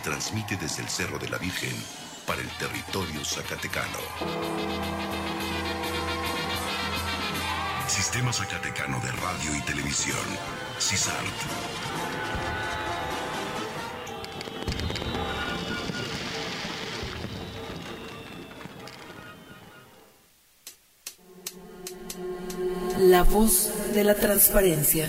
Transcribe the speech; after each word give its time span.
transmite 0.00 0.56
desde 0.56 0.82
el 0.82 0.88
Cerro 0.88 1.18
de 1.18 1.28
la 1.28 1.38
Virgen 1.38 1.74
para 2.26 2.40
el 2.40 2.48
territorio 2.58 3.24
zacatecano. 3.24 3.98
Sistema 7.86 8.32
Zacatecano 8.32 8.98
de 9.00 9.10
Radio 9.12 9.56
y 9.56 9.60
Televisión, 9.62 10.16
CISART. 10.78 11.16
La 22.98 23.24
voz 23.24 23.70
de 23.94 24.04
la 24.04 24.14
transparencia. 24.14 25.08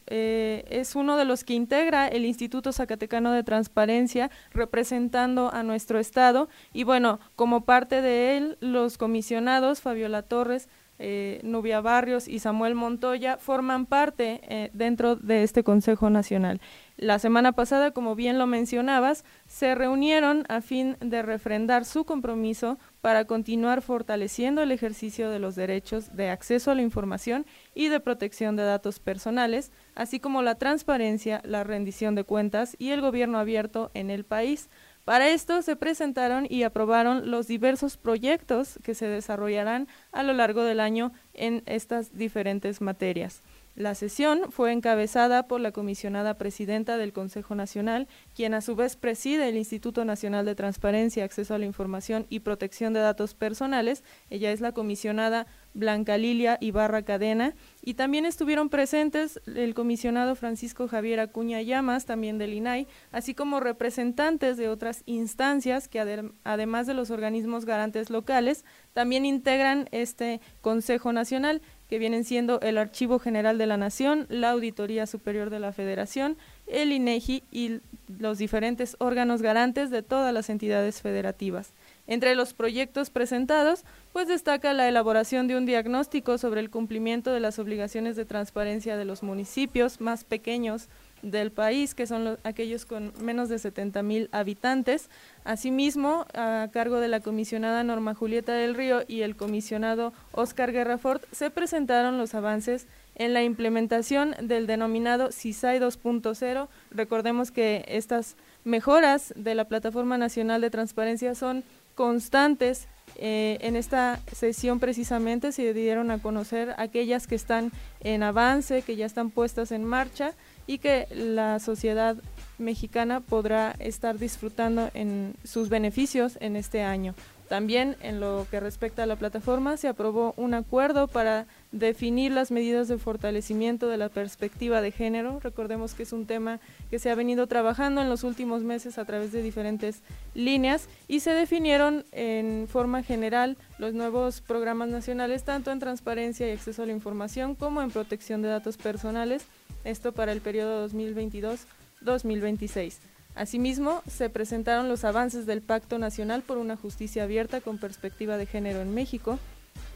eh, 0.07 0.65
es 0.69 0.95
uno 0.95 1.15
de 1.15 1.25
los 1.25 1.43
que 1.43 1.53
integra 1.53 2.07
el 2.07 2.25
Instituto 2.25 2.73
Zacatecano 2.73 3.31
de 3.31 3.43
Transparencia 3.43 4.29
representando 4.51 5.53
a 5.53 5.63
nuestro 5.63 5.99
Estado 5.99 6.49
y 6.73 6.83
bueno, 6.83 7.19
como 7.35 7.61
parte 7.61 8.01
de 8.01 8.37
él, 8.37 8.57
los 8.59 8.97
comisionados 8.97 9.81
Fabiola 9.81 10.23
Torres, 10.23 10.67
eh, 10.99 11.39
Nubia 11.43 11.79
Barrios 11.79 12.27
y 12.27 12.39
Samuel 12.39 12.73
Montoya 12.73 13.37
forman 13.37 13.85
parte 13.85 14.41
eh, 14.43 14.71
dentro 14.73 15.15
de 15.15 15.43
este 15.43 15.63
Consejo 15.63 16.09
Nacional. 16.09 16.59
La 16.97 17.19
semana 17.19 17.51
pasada, 17.51 17.91
como 17.91 18.15
bien 18.15 18.39
lo 18.39 18.47
mencionabas, 18.47 19.23
se 19.45 19.75
reunieron 19.75 20.45
a 20.49 20.61
fin 20.61 20.97
de 20.99 21.21
refrendar 21.21 21.85
su 21.85 22.05
compromiso 22.05 22.79
para 23.01 23.25
continuar 23.25 23.83
fortaleciendo 23.83 24.63
el 24.63 24.71
ejercicio 24.71 25.29
de 25.29 25.37
los 25.37 25.53
derechos 25.53 26.15
de 26.15 26.31
acceso 26.31 26.71
a 26.71 26.75
la 26.75 26.81
información 26.81 27.45
y 27.75 27.89
de 27.89 27.99
protección 27.99 28.55
de 28.55 28.63
datos 28.63 28.99
personales, 28.99 29.71
así 29.93 30.19
como 30.19 30.41
la 30.41 30.55
transparencia, 30.55 31.43
la 31.45 31.63
rendición 31.63 32.15
de 32.15 32.23
cuentas 32.23 32.75
y 32.79 32.89
el 32.89 33.01
gobierno 33.01 33.37
abierto 33.37 33.91
en 33.93 34.09
el 34.09 34.23
país. 34.23 34.67
Para 35.05 35.29
esto 35.29 35.61
se 35.61 35.75
presentaron 35.75 36.47
y 36.49 36.63
aprobaron 36.63 37.29
los 37.29 37.47
diversos 37.47 37.95
proyectos 37.95 38.79
que 38.83 38.95
se 38.95 39.07
desarrollarán 39.07 39.87
a 40.11 40.23
lo 40.23 40.33
largo 40.33 40.63
del 40.63 40.79
año 40.79 41.13
en 41.35 41.61
estas 41.67 42.17
diferentes 42.17 42.81
materias. 42.81 43.43
La 43.77 43.93
sesión 43.93 44.51
fue 44.51 44.73
encabezada 44.73 45.47
por 45.47 45.61
la 45.61 45.71
comisionada 45.71 46.39
presidenta 46.39 46.97
del 46.97 47.13
Consejo 47.13 47.53
Nacional, 47.53 48.07
quien 48.33 48.55
a 48.55 48.61
su 48.61 48.75
vez 48.75 48.95
preside 48.95 49.49
el 49.49 49.55
Instituto 49.55 50.03
Nacional 50.03 50.47
de 50.47 50.55
Transparencia, 50.55 51.23
Acceso 51.23 51.53
a 51.53 51.59
la 51.59 51.67
Información 51.67 52.25
y 52.27 52.39
Protección 52.39 52.93
de 52.93 53.01
Datos 53.01 53.35
Personales. 53.35 54.03
Ella 54.31 54.51
es 54.51 54.61
la 54.61 54.71
comisionada 54.71 55.45
Blanca 55.75 56.17
Lilia 56.17 56.57
Ibarra 56.59 57.03
Cadena. 57.03 57.53
Y 57.83 57.93
también 57.93 58.25
estuvieron 58.25 58.69
presentes 58.69 59.39
el 59.45 59.75
comisionado 59.75 60.33
Francisco 60.33 60.87
Javier 60.87 61.19
Acuña 61.19 61.61
Llamas, 61.61 62.05
también 62.05 62.39
del 62.39 62.55
INAI, 62.55 62.87
así 63.11 63.35
como 63.35 63.59
representantes 63.59 64.57
de 64.57 64.69
otras 64.69 65.03
instancias 65.05 65.87
que 65.87 65.99
además 66.43 66.87
de 66.87 66.95
los 66.95 67.11
organismos 67.11 67.65
garantes 67.65 68.09
locales, 68.09 68.65
también 68.93 69.23
integran 69.23 69.87
este 69.91 70.41
Consejo 70.61 71.13
Nacional 71.13 71.61
que 71.89 71.99
vienen 71.99 72.23
siendo 72.23 72.59
el 72.61 72.77
Archivo 72.77 73.19
General 73.19 73.57
de 73.57 73.65
la 73.65 73.77
Nación, 73.77 74.25
la 74.29 74.51
Auditoría 74.51 75.07
Superior 75.07 75.49
de 75.49 75.59
la 75.59 75.71
Federación, 75.71 76.37
el 76.67 76.91
INEGI 76.91 77.43
y 77.51 77.79
los 78.19 78.37
diferentes 78.37 78.95
órganos 78.99 79.41
garantes 79.41 79.89
de 79.89 80.03
todas 80.03 80.33
las 80.33 80.49
entidades 80.49 81.01
federativas. 81.01 81.73
Entre 82.05 82.35
los 82.35 82.53
proyectos 82.53 83.09
presentados, 83.09 83.83
pues 84.13 84.27
destaca 84.27 84.73
la 84.73 84.87
elaboración 84.87 85.47
de 85.47 85.57
un 85.57 85.65
diagnóstico 85.65 86.37
sobre 86.37 86.61
el 86.61 86.69
cumplimiento 86.69 87.31
de 87.31 87.39
las 87.39 87.59
obligaciones 87.59 88.15
de 88.15 88.25
transparencia 88.25 88.97
de 88.97 89.05
los 89.05 89.23
municipios 89.23 90.01
más 90.01 90.23
pequeños 90.23 90.89
del 91.31 91.51
país, 91.51 91.95
que 91.95 92.07
son 92.07 92.37
aquellos 92.43 92.85
con 92.85 93.13
menos 93.21 93.49
de 93.49 93.59
70 93.59 94.03
mil 94.03 94.29
habitantes. 94.31 95.09
Asimismo, 95.43 96.25
a 96.33 96.69
cargo 96.71 96.99
de 96.99 97.07
la 97.07 97.19
comisionada 97.19 97.83
Norma 97.83 98.13
Julieta 98.13 98.53
del 98.53 98.75
Río 98.75 99.01
y 99.07 99.21
el 99.21 99.35
comisionado 99.35 100.13
Oscar 100.31 100.71
Guerrafort, 100.71 101.23
se 101.31 101.49
presentaron 101.49 102.17
los 102.17 102.35
avances 102.35 102.87
en 103.15 103.33
la 103.33 103.43
implementación 103.43 104.35
del 104.41 104.67
denominado 104.67 105.31
CISAI 105.31 105.79
2.0. 105.79 106.67
Recordemos 106.91 107.51
que 107.51 107.85
estas 107.87 108.35
mejoras 108.63 109.33
de 109.35 109.55
la 109.55 109.65
Plataforma 109.65 110.17
Nacional 110.17 110.61
de 110.61 110.69
Transparencia 110.69 111.35
son 111.35 111.63
constantes 111.95 112.87
Eh, 113.19 113.57
en 113.61 113.75
esta 113.75 114.19
sesión 114.31 114.79
precisamente 114.79 115.51
se 115.51 115.73
dieron 115.73 116.11
a 116.11 116.19
conocer 116.19 116.75
aquellas 116.77 117.25
que 117.25 117.33
están 117.33 117.71
en 118.01 118.21
avance, 118.21 118.83
que 118.83 118.95
ya 118.95 119.07
están 119.07 119.31
puestas 119.31 119.71
en 119.71 119.83
marcha 119.83 120.33
y 120.67 120.77
que 120.77 121.07
la 121.11 121.59
sociedad 121.59 122.17
mexicana 122.59 123.21
podrá 123.21 123.75
estar 123.79 124.17
disfrutando 124.19 124.89
en 124.93 125.33
sus 125.43 125.69
beneficios 125.69 126.37
en 126.41 126.55
este 126.55 126.83
año. 126.83 127.15
También 127.47 127.95
en 128.01 128.19
lo 128.19 128.45
que 128.51 128.59
respecta 128.59 129.03
a 129.03 129.05
la 129.05 129.15
plataforma 129.15 129.77
se 129.77 129.87
aprobó 129.87 130.33
un 130.37 130.53
acuerdo 130.53 131.07
para 131.07 131.45
definir 131.71 132.31
las 132.31 132.51
medidas 132.51 132.87
de 132.87 132.97
fortalecimiento 132.97 133.87
de 133.87 133.97
la 133.97 134.09
perspectiva 134.09 134.81
de 134.81 134.91
género. 134.91 135.39
Recordemos 135.41 135.93
que 135.93 136.03
es 136.03 136.13
un 136.13 136.25
tema 136.25 136.59
que 136.89 136.99
se 136.99 137.09
ha 137.09 137.15
venido 137.15 137.47
trabajando 137.47 138.01
en 138.01 138.09
los 138.09 138.23
últimos 138.23 138.63
meses 138.63 138.97
a 138.97 139.05
través 139.05 139.31
de 139.31 139.41
diferentes 139.41 140.01
líneas 140.33 140.87
y 141.07 141.19
se 141.19 141.31
definieron 141.31 142.05
en 142.11 142.67
forma 142.69 143.03
general 143.03 143.57
los 143.77 143.93
nuevos 143.93 144.41
programas 144.41 144.89
nacionales 144.89 145.43
tanto 145.43 145.71
en 145.71 145.79
transparencia 145.79 146.47
y 146.47 146.51
acceso 146.51 146.83
a 146.83 146.85
la 146.85 146.93
información 146.93 147.55
como 147.55 147.81
en 147.81 147.91
protección 147.91 148.41
de 148.41 148.49
datos 148.49 148.77
personales, 148.77 149.45
esto 149.83 150.13
para 150.13 150.31
el 150.31 150.41
periodo 150.41 150.87
2022-2026. 150.89 152.95
Asimismo, 153.35 154.01
se 154.07 154.31
presentaron 154.31 154.89
los 154.89 155.03
avances 155.03 155.45
del 155.45 155.61
Pacto 155.61 155.99
Nacional 155.99 156.41
por 156.41 156.57
una 156.57 156.75
Justicia 156.75 157.23
Abierta 157.23 157.61
con 157.61 157.77
Perspectiva 157.77 158.37
de 158.37 158.47
Género 158.47 158.81
en 158.81 158.95
México 158.95 159.37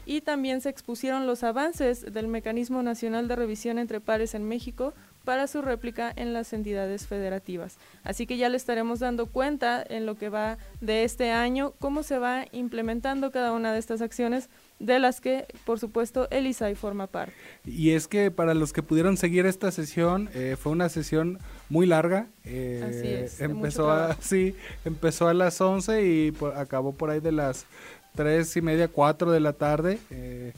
y 0.06 0.20
también 0.20 0.60
se 0.60 0.68
expusieron 0.68 1.26
los 1.26 1.42
avances 1.42 2.12
del 2.12 2.28
Mecanismo 2.28 2.82
Nacional 2.82 3.28
de 3.28 3.36
Revisión 3.36 3.78
entre 3.78 4.00
Pares 4.00 4.34
en 4.34 4.48
México 4.48 4.94
para 5.24 5.46
su 5.46 5.62
réplica 5.62 6.12
en 6.14 6.32
las 6.32 6.52
entidades 6.52 7.06
federativas. 7.06 7.76
Así 8.02 8.26
que 8.26 8.36
ya 8.36 8.48
le 8.48 8.56
estaremos 8.56 8.98
dando 8.98 9.26
cuenta 9.26 9.84
en 9.88 10.06
lo 10.06 10.16
que 10.16 10.28
va 10.28 10.58
de 10.80 11.04
este 11.04 11.30
año, 11.30 11.74
cómo 11.78 12.02
se 12.02 12.18
va 12.18 12.46
implementando 12.52 13.30
cada 13.30 13.52
una 13.52 13.72
de 13.72 13.78
estas 13.78 14.02
acciones 14.02 14.48
de 14.78 14.98
las 14.98 15.20
que, 15.20 15.46
por 15.64 15.78
supuesto, 15.78 16.26
el 16.30 16.46
ISAI 16.46 16.74
forma 16.74 17.06
parte. 17.06 17.34
Y 17.64 17.90
es 17.90 18.08
que 18.08 18.30
para 18.30 18.54
los 18.54 18.72
que 18.72 18.82
pudieron 18.82 19.16
seguir 19.16 19.46
esta 19.46 19.70
sesión, 19.70 20.28
eh, 20.34 20.56
fue 20.58 20.72
una 20.72 20.88
sesión 20.88 21.38
muy 21.68 21.86
larga. 21.86 22.26
Eh, 22.44 22.84
Así 22.84 23.08
es, 23.08 23.40
empezó, 23.40 23.90
a, 23.90 24.14
sí, 24.20 24.56
empezó 24.84 25.28
a 25.28 25.34
las 25.34 25.60
11 25.60 26.04
y 26.04 26.34
acabó 26.56 26.92
por 26.92 27.10
ahí 27.10 27.20
de 27.20 27.32
las 27.32 27.66
3 28.14 28.56
y 28.56 28.62
media, 28.62 28.88
4 28.88 29.30
de 29.30 29.40
la 29.40 29.52
tarde. 29.52 29.98
Eh, 30.10 30.52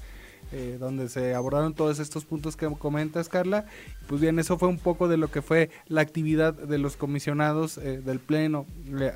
eh, 0.52 0.76
donde 0.78 1.08
se 1.08 1.34
abordaron 1.34 1.74
todos 1.74 1.98
estos 1.98 2.24
puntos 2.24 2.54
que 2.54 2.68
comentas, 2.78 3.28
Carla. 3.28 3.64
Pues 4.06 4.20
bien, 4.20 4.38
eso 4.38 4.56
fue 4.56 4.68
un 4.68 4.78
poco 4.78 5.08
de 5.08 5.16
lo 5.16 5.28
que 5.28 5.42
fue 5.42 5.68
la 5.88 6.00
actividad 6.00 6.54
de 6.54 6.78
los 6.78 6.96
comisionados 6.96 7.76
eh, 7.76 8.00
del 8.00 8.20
Pleno 8.20 8.64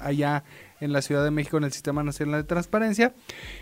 allá 0.02 0.42
en 0.80 0.92
la 0.92 1.00
Ciudad 1.00 1.22
de 1.22 1.30
México 1.30 1.56
en 1.56 1.62
el 1.62 1.72
Sistema 1.72 2.02
Nacional 2.02 2.42
de 2.42 2.48
Transparencia. 2.48 3.14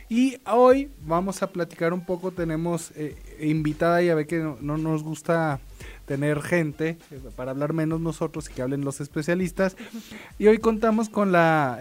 Y 0.08 0.38
hoy 0.46 0.90
vamos 1.02 1.42
a 1.42 1.48
platicar 1.48 1.92
un 1.92 2.06
poco, 2.06 2.30
tenemos 2.30 2.92
invitada, 3.40 4.00
ya 4.00 4.14
ve 4.14 4.26
que 4.26 4.38
no, 4.38 4.78
nos 4.78 5.02
gusta 5.02 5.60
tener 6.06 6.40
gente 6.40 6.96
para 7.36 7.50
hablar 7.50 7.74
menos 7.74 8.00
nosotros 8.00 8.48
y 8.48 8.54
que 8.54 8.62
hablen 8.62 8.86
los 8.86 9.02
especialistas. 9.02 9.76
Y 10.38 10.46
hoy 10.46 10.58
contamos 10.58 11.10
con 11.10 11.30
la 11.30 11.78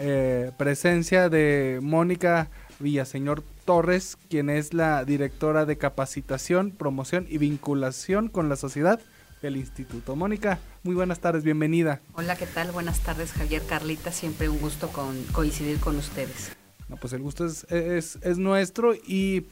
presencia 0.57 1.29
de 1.29 1.79
Mónica 1.81 2.49
Villaseñor 2.79 3.43
Torres, 3.65 4.17
quien 4.29 4.49
es 4.49 4.73
la 4.73 5.05
directora 5.05 5.65
de 5.65 5.77
capacitación, 5.77 6.71
promoción 6.71 7.25
y 7.29 7.37
vinculación 7.37 8.27
con 8.27 8.49
la 8.49 8.55
sociedad 8.55 8.99
del 9.41 9.57
Instituto. 9.57 10.15
Mónica, 10.15 10.59
muy 10.83 10.95
buenas 10.95 11.19
tardes, 11.19 11.43
bienvenida. 11.43 12.01
Hola, 12.13 12.35
¿qué 12.35 12.45
tal? 12.45 12.71
Buenas 12.71 13.01
tardes, 13.01 13.31
Javier 13.31 13.63
Carlita, 13.65 14.11
siempre 14.11 14.49
un 14.49 14.59
gusto 14.59 14.89
con, 14.89 15.21
coincidir 15.31 15.79
con 15.79 15.95
ustedes. 15.97 16.55
No, 16.89 16.97
pues 16.97 17.13
el 17.13 17.21
gusto 17.21 17.45
es, 17.45 17.65
es, 17.69 18.37
nuestro 18.37 18.93
y, 18.93 19.47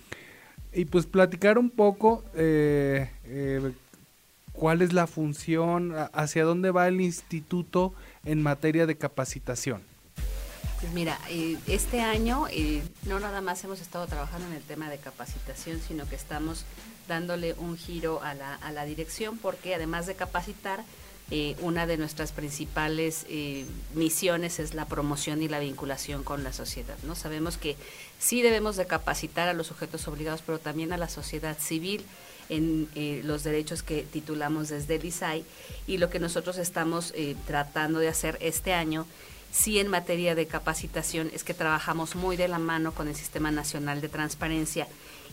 y, 0.71 0.85
pues 0.85 1.05
platicar 1.05 1.57
un 1.57 1.69
poco 1.69 2.23
eh, 2.35 3.09
eh, 3.25 3.71
cuál 4.51 4.81
es 4.81 4.93
la 4.93 5.07
función, 5.07 5.93
hacia 6.13 6.43
dónde 6.43 6.71
va 6.71 6.87
el 6.87 7.01
instituto 7.01 7.93
en 8.23 8.41
materia 8.41 8.85
de 8.85 8.95
capacitación. 8.95 9.81
Pues 10.83 10.93
mira, 10.93 11.17
eh, 11.29 11.57
este 11.67 12.01
año 12.01 12.45
eh, 12.51 12.83
no 13.03 13.17
nada 13.21 13.39
más 13.39 13.63
hemos 13.63 13.79
estado 13.79 14.05
trabajando 14.05 14.47
en 14.47 14.53
el 14.53 14.63
tema 14.63 14.89
de 14.89 14.97
capacitación, 14.97 15.79
sino 15.79 16.05
que 16.09 16.17
estamos 16.17 16.65
dándole 17.07 17.53
un 17.53 17.77
giro 17.77 18.21
a 18.21 18.33
la, 18.33 18.55
a 18.55 18.69
la 18.73 18.83
dirección 18.83 19.37
porque 19.37 19.75
además 19.75 20.07
de 20.07 20.15
capacitar, 20.15 20.83
eh, 21.31 21.55
una 21.61 21.87
de 21.87 21.95
nuestras 21.95 22.33
principales 22.33 23.25
misiones 23.93 24.59
es 24.59 24.73
la 24.73 24.85
promoción 24.85 25.41
y 25.41 25.47
la 25.47 25.59
vinculación 25.59 26.21
con 26.21 26.43
la 26.43 26.51
sociedad. 26.51 26.97
¿no? 27.03 27.15
Sabemos 27.15 27.57
que 27.57 27.77
sí 28.19 28.41
debemos 28.41 28.75
de 28.75 28.85
capacitar 28.85 29.47
a 29.47 29.53
los 29.53 29.67
sujetos 29.67 30.05
obligados, 30.09 30.41
pero 30.45 30.59
también 30.59 30.91
a 30.91 30.97
la 30.97 31.07
sociedad 31.07 31.57
civil 31.57 32.03
en 32.49 32.89
los 33.25 33.45
derechos 33.45 33.83
que 33.83 34.01
titulamos 34.03 34.67
desde 34.67 34.95
el 34.95 35.05
ISAI 35.05 35.45
y 35.87 35.97
lo 35.97 36.09
que 36.09 36.19
nosotros 36.19 36.57
estamos 36.57 37.13
tratando 37.47 37.99
de 37.99 38.09
hacer 38.09 38.37
este 38.41 38.73
año 38.73 39.07
Sí, 39.53 39.77
en 39.77 39.87
materia 39.87 40.33
de 40.33 40.47
capacitación 40.47 41.29
es 41.31 41.43
que 41.43 41.53
trabajamos 41.53 42.15
muy 42.15 42.37
de 42.37 42.47
la 42.47 42.57
mano 42.57 42.91
con 42.91 43.07
el 43.07 43.15
Sistema 43.15 43.51
Nacional 43.51 44.01
de 44.01 44.09
Transparencia 44.09 44.87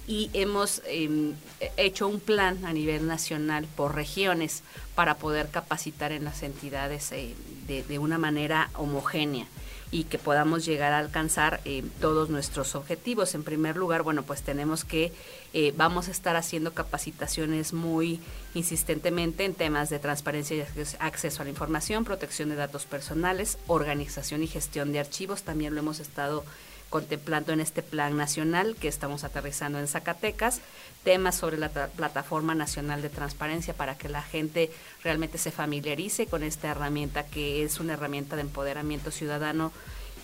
y 0.06 0.28
hemos 0.34 0.82
em, 0.84 1.32
hecho 1.78 2.06
un 2.06 2.20
plan 2.20 2.66
a 2.66 2.74
nivel 2.74 3.06
nacional 3.06 3.66
por 3.76 3.94
regiones 3.94 4.62
para 4.94 5.16
poder 5.16 5.48
capacitar 5.48 6.12
en 6.12 6.24
las 6.24 6.42
entidades 6.42 7.12
eh, 7.12 7.34
de, 7.66 7.98
una 7.98 8.18
manera 8.18 8.68
homogénea 8.74 9.46
y 9.92 10.04
que 10.04 10.18
podamos 10.18 10.64
llegar 10.64 10.92
a 10.92 10.98
alcanzar 10.98 11.60
eh, 11.64 11.82
todos 12.00 12.30
nuestros 12.30 12.74
objetivos. 12.74 13.34
En 13.34 13.42
primer 13.42 13.76
lugar, 13.76 14.02
bueno, 14.02 14.22
pues 14.22 14.42
tenemos 14.42 14.84
que, 14.84 15.12
eh, 15.52 15.72
vamos 15.76 16.08
a 16.08 16.12
estar 16.12 16.36
haciendo 16.36 16.72
capacitaciones 16.72 17.72
muy 17.72 18.20
insistentemente 18.54 19.44
en 19.44 19.54
temas 19.54 19.90
de 19.90 19.98
transparencia 19.98 20.56
y 20.56 20.64
acceso 21.00 21.42
a 21.42 21.44
la 21.44 21.50
información, 21.50 22.04
protección 22.04 22.50
de 22.50 22.56
datos 22.56 22.84
personales, 22.84 23.58
organización 23.66 24.42
y 24.42 24.46
gestión 24.46 24.92
de 24.92 25.00
archivos. 25.00 25.42
También 25.42 25.74
lo 25.74 25.80
hemos 25.80 25.98
estado 25.98 26.44
contemplando 26.90 27.52
en 27.52 27.60
este 27.60 27.82
plan 27.82 28.16
nacional 28.16 28.76
que 28.78 28.88
estamos 28.88 29.24
aterrizando 29.24 29.78
en 29.78 29.86
Zacatecas, 29.86 30.60
temas 31.04 31.36
sobre 31.36 31.56
la 31.56 31.70
plataforma 31.70 32.54
nacional 32.54 33.00
de 33.00 33.08
transparencia 33.08 33.72
para 33.74 33.96
que 33.96 34.08
la 34.08 34.22
gente 34.22 34.70
realmente 35.02 35.38
se 35.38 35.52
familiarice 35.52 36.26
con 36.26 36.42
esta 36.42 36.68
herramienta 36.68 37.24
que 37.24 37.62
es 37.62 37.80
una 37.80 37.94
herramienta 37.94 38.36
de 38.36 38.42
empoderamiento 38.42 39.10
ciudadano. 39.10 39.72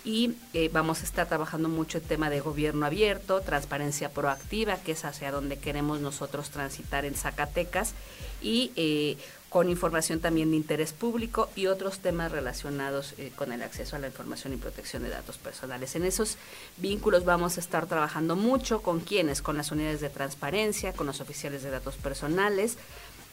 Y 0.03 0.35
eh, 0.53 0.69
vamos 0.71 1.01
a 1.01 1.03
estar 1.03 1.27
trabajando 1.27 1.67
mucho 1.67 1.97
el 1.97 2.03
tema 2.03 2.29
de 2.29 2.39
gobierno 2.39 2.85
abierto, 2.85 3.41
transparencia 3.41 4.09
proactiva, 4.09 4.77
que 4.77 4.93
es 4.93 5.03
hacia 5.03 5.31
donde 5.31 5.57
queremos 5.57 5.99
nosotros 5.99 6.49
transitar 6.49 7.03
en 7.03 7.15
Zacatecas. 7.15 7.93
Y 8.41 8.71
eh, 8.77 9.17
con 9.49 9.69
información 9.69 10.19
también 10.19 10.51
de 10.51 10.57
interés 10.57 10.91
público 10.91 11.49
y 11.55 11.67
otros 11.67 11.99
temas 11.99 12.31
relacionados 12.31 13.13
eh, 13.17 13.31
con 13.35 13.51
el 13.51 13.63
acceso 13.63 13.95
a 13.95 13.99
la 13.99 14.07
información 14.07 14.53
y 14.53 14.57
protección 14.57 15.03
de 15.03 15.09
datos 15.09 15.37
personales. 15.37 15.95
En 15.95 16.03
esos 16.03 16.37
vínculos 16.77 17.23
vamos 17.23 17.57
a 17.57 17.61
estar 17.61 17.85
trabajando 17.87 18.35
mucho 18.35 18.81
con 18.81 18.99
quienes, 18.99 19.41
con 19.41 19.55
las 19.55 19.71
unidades 19.71 20.01
de 20.01 20.09
transparencia, 20.09 20.93
con 20.93 21.07
los 21.07 21.21
oficiales 21.21 21.63
de 21.63 21.69
datos 21.69 21.95
personales, 21.95 22.77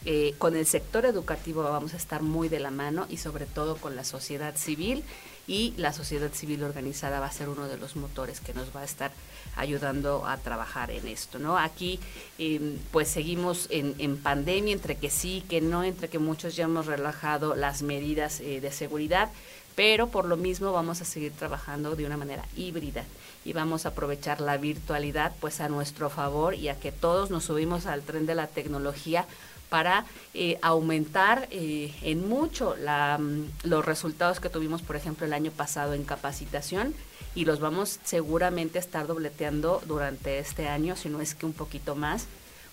eh, 0.06 0.34
con 0.38 0.54
el 0.54 0.66
sector 0.66 1.06
educativo 1.06 1.62
vamos 1.62 1.94
a 1.94 1.96
estar 1.96 2.20
muy 2.22 2.50
de 2.50 2.60
la 2.60 2.70
mano 2.70 3.06
y 3.08 3.16
sobre 3.16 3.46
todo 3.46 3.76
con 3.76 3.96
la 3.96 4.04
sociedad 4.04 4.54
civil 4.54 5.02
y 5.46 5.74
la 5.76 5.92
sociedad 5.92 6.32
civil 6.32 6.62
organizada 6.62 7.20
va 7.20 7.26
a 7.26 7.32
ser 7.32 7.48
uno 7.48 7.68
de 7.68 7.76
los 7.76 7.96
motores 7.96 8.40
que 8.40 8.54
nos 8.54 8.74
va 8.74 8.80
a 8.80 8.84
estar 8.84 9.12
ayudando 9.56 10.26
a 10.26 10.36
trabajar 10.38 10.90
en 10.90 11.06
esto, 11.06 11.38
¿no? 11.38 11.58
Aquí 11.58 12.00
em, 12.38 12.78
pues 12.92 13.08
seguimos 13.08 13.68
en, 13.70 14.16
pandemia, 14.16 14.72
entre 14.72 14.96
que 14.96 15.10
sí, 15.10 15.44
que 15.48 15.60
no, 15.60 15.84
entre 15.84 16.08
que 16.08 16.18
muchos 16.18 16.56
ya 16.56 16.64
hemos 16.64 16.86
relajado 16.86 17.54
las 17.54 17.82
medidas 17.82 18.40
eh, 18.40 18.60
de 18.60 18.72
seguridad, 18.72 19.30
pero 19.74 20.08
por 20.08 20.24
lo 20.24 20.36
mismo 20.36 20.72
vamos 20.72 21.00
a 21.00 21.04
seguir 21.04 21.32
trabajando 21.32 21.96
de 21.96 22.06
una 22.06 22.16
manera 22.16 22.44
híbrida 22.56 23.04
y 23.44 23.52
vamos 23.52 23.84
a 23.84 23.90
aprovechar 23.90 24.40
la 24.40 24.56
virtualidad 24.56 25.32
pues 25.40 25.60
a 25.60 25.68
nuestro 25.68 26.10
favor 26.10 26.54
y 26.54 26.68
a 26.68 26.78
que 26.78 26.92
todos 26.92 27.30
nos 27.30 27.44
subimos 27.44 27.86
al 27.86 28.02
tren 28.02 28.24
de 28.26 28.34
la 28.34 28.46
tecnología 28.46 29.26
para 29.74 30.04
eh, 30.34 30.56
aumentar 30.62 31.48
eh, 31.50 31.92
en 32.02 32.28
mucho 32.28 32.76
mm, 32.76 33.66
los 33.68 33.84
resultados 33.84 34.38
que 34.38 34.48
tuvimos, 34.48 34.82
por 34.82 34.94
ejemplo, 34.94 35.26
el 35.26 35.32
año 35.32 35.50
pasado 35.50 35.94
en 35.94 36.04
capacitación 36.04 36.94
y 37.34 37.44
los 37.44 37.58
vamos 37.58 37.98
seguramente 38.04 38.78
a 38.78 38.80
estar 38.80 39.08
dobleteando 39.08 39.82
durante 39.84 40.38
este 40.38 40.68
año, 40.68 40.94
si 40.94 41.08
no 41.08 41.20
es 41.20 41.34
que 41.34 41.44
un 41.44 41.54
poquito 41.54 41.96
más, 41.96 42.28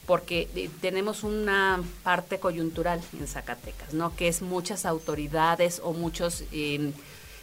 porque 0.05 0.47
eh, 0.55 0.69
tenemos 0.79 1.23
una 1.23 1.81
parte 2.03 2.39
coyuntural 2.39 3.01
en 3.19 3.27
Zacatecas, 3.27 3.95
¿no? 3.95 4.15
Que 4.15 4.27
es 4.27 4.43
muchas 4.43 4.85
autoridades 4.85 5.81
o 5.83 5.93
muchos 5.93 6.43
em, 6.51 6.93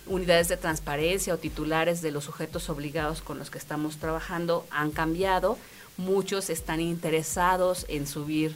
unidades 0.07 0.47
de 0.47 0.57
transparencia 0.57 1.35
o 1.35 1.39
titulares 1.39 2.01
de 2.01 2.13
los 2.13 2.23
sujetos 2.23 2.71
obligados 2.71 3.23
con 3.23 3.41
los 3.41 3.51
que 3.51 3.59
estamos 3.59 3.97
trabajando 3.97 4.65
han 4.71 4.93
cambiado, 4.93 5.59
muchos 5.97 6.49
están 6.49 6.81
interesados 6.81 7.87
en 7.89 8.07
subir 8.07 8.55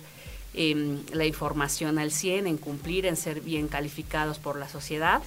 la 0.54 1.24
información 1.24 1.98
al 1.98 2.10
100, 2.10 2.46
en 2.46 2.56
cumplir, 2.58 3.06
en 3.06 3.16
ser 3.16 3.40
bien 3.40 3.68
calificados 3.68 4.38
por 4.38 4.56
la 4.58 4.68
sociedad. 4.68 5.22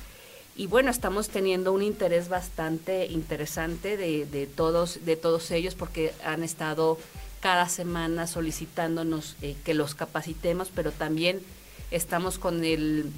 y 0.58 0.68
bueno, 0.68 0.90
estamos 0.90 1.28
teniendo 1.30 1.74
un 1.74 1.82
interés 1.82 2.30
bastante 2.30 3.08
interesante 3.08 3.98
de, 3.98 4.26
de 4.26 4.48
todos, 4.48 5.04
de 5.04 5.18
todos 5.18 5.52
ellos 5.52 5.76
porque 5.76 6.14
han 6.24 6.44
estado 6.44 6.98
cada 7.46 7.70
semana 7.70 8.26
solicitándonos 8.26 9.36
eh, 9.44 9.56
que 9.64 9.76
los 9.76 9.94
capacitemos, 9.94 10.72
pero 10.74 10.92
también 10.92 11.42
estamos 11.92 12.40
con 12.40 12.64
el 12.64 13.12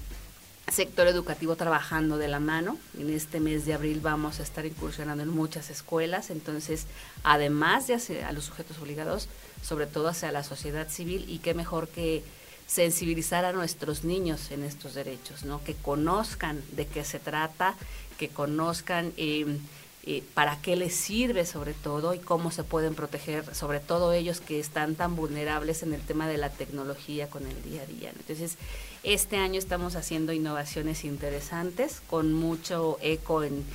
sector 0.71 1.07
educativo 1.07 1.55
trabajando 1.55 2.17
de 2.17 2.27
la 2.27 2.39
mano. 2.39 2.77
En 2.97 3.09
este 3.09 3.39
mes 3.39 3.65
de 3.65 3.73
abril 3.73 3.99
vamos 4.01 4.39
a 4.39 4.43
estar 4.43 4.65
incursionando 4.65 5.23
en 5.23 5.29
muchas 5.29 5.69
escuelas, 5.69 6.29
entonces, 6.29 6.85
además 7.23 7.87
de 7.87 7.95
hacer 7.95 8.25
a 8.25 8.31
los 8.31 8.45
sujetos 8.45 8.77
obligados, 8.79 9.29
sobre 9.61 9.87
todo 9.87 10.09
hacia 10.09 10.31
la 10.31 10.43
sociedad 10.43 10.89
civil, 10.89 11.25
y 11.27 11.39
qué 11.39 11.53
mejor 11.53 11.87
que 11.87 12.23
sensibilizar 12.67 13.45
a 13.45 13.53
nuestros 13.53 14.03
niños 14.03 14.51
en 14.51 14.63
estos 14.63 14.93
derechos, 14.93 15.45
¿no? 15.45 15.63
Que 15.63 15.73
conozcan 15.73 16.61
de 16.73 16.85
qué 16.85 17.05
se 17.05 17.19
trata, 17.19 17.75
que 18.17 18.27
conozcan 18.27 19.13
eh, 19.15 19.57
eh, 20.09 20.23
para 20.33 20.61
qué 20.61 20.75
les 20.75 20.95
sirve 20.95 21.45
sobre 21.45 21.73
todo 21.73 22.13
y 22.13 22.19
cómo 22.19 22.51
se 22.51 22.63
pueden 22.63 22.93
proteger, 22.93 23.55
sobre 23.55 23.79
todo 23.79 24.13
ellos 24.13 24.41
que 24.41 24.59
están 24.59 24.95
tan 24.95 25.15
vulnerables 25.15 25.83
en 25.83 25.93
el 25.93 26.01
tema 26.01 26.27
de 26.27 26.37
la 26.37 26.49
tecnología 26.49 27.29
con 27.29 27.45
el 27.45 27.63
día 27.63 27.81
a 27.81 27.85
día. 27.85 28.11
Entonces, 28.17 28.57
este 29.03 29.37
año 29.37 29.59
estamos 29.59 29.95
haciendo 29.95 30.33
innovaciones 30.33 31.03
interesantes 31.03 32.01
con 32.09 32.33
mucho 32.33 32.97
eco 33.01 33.43
en, 33.43 33.65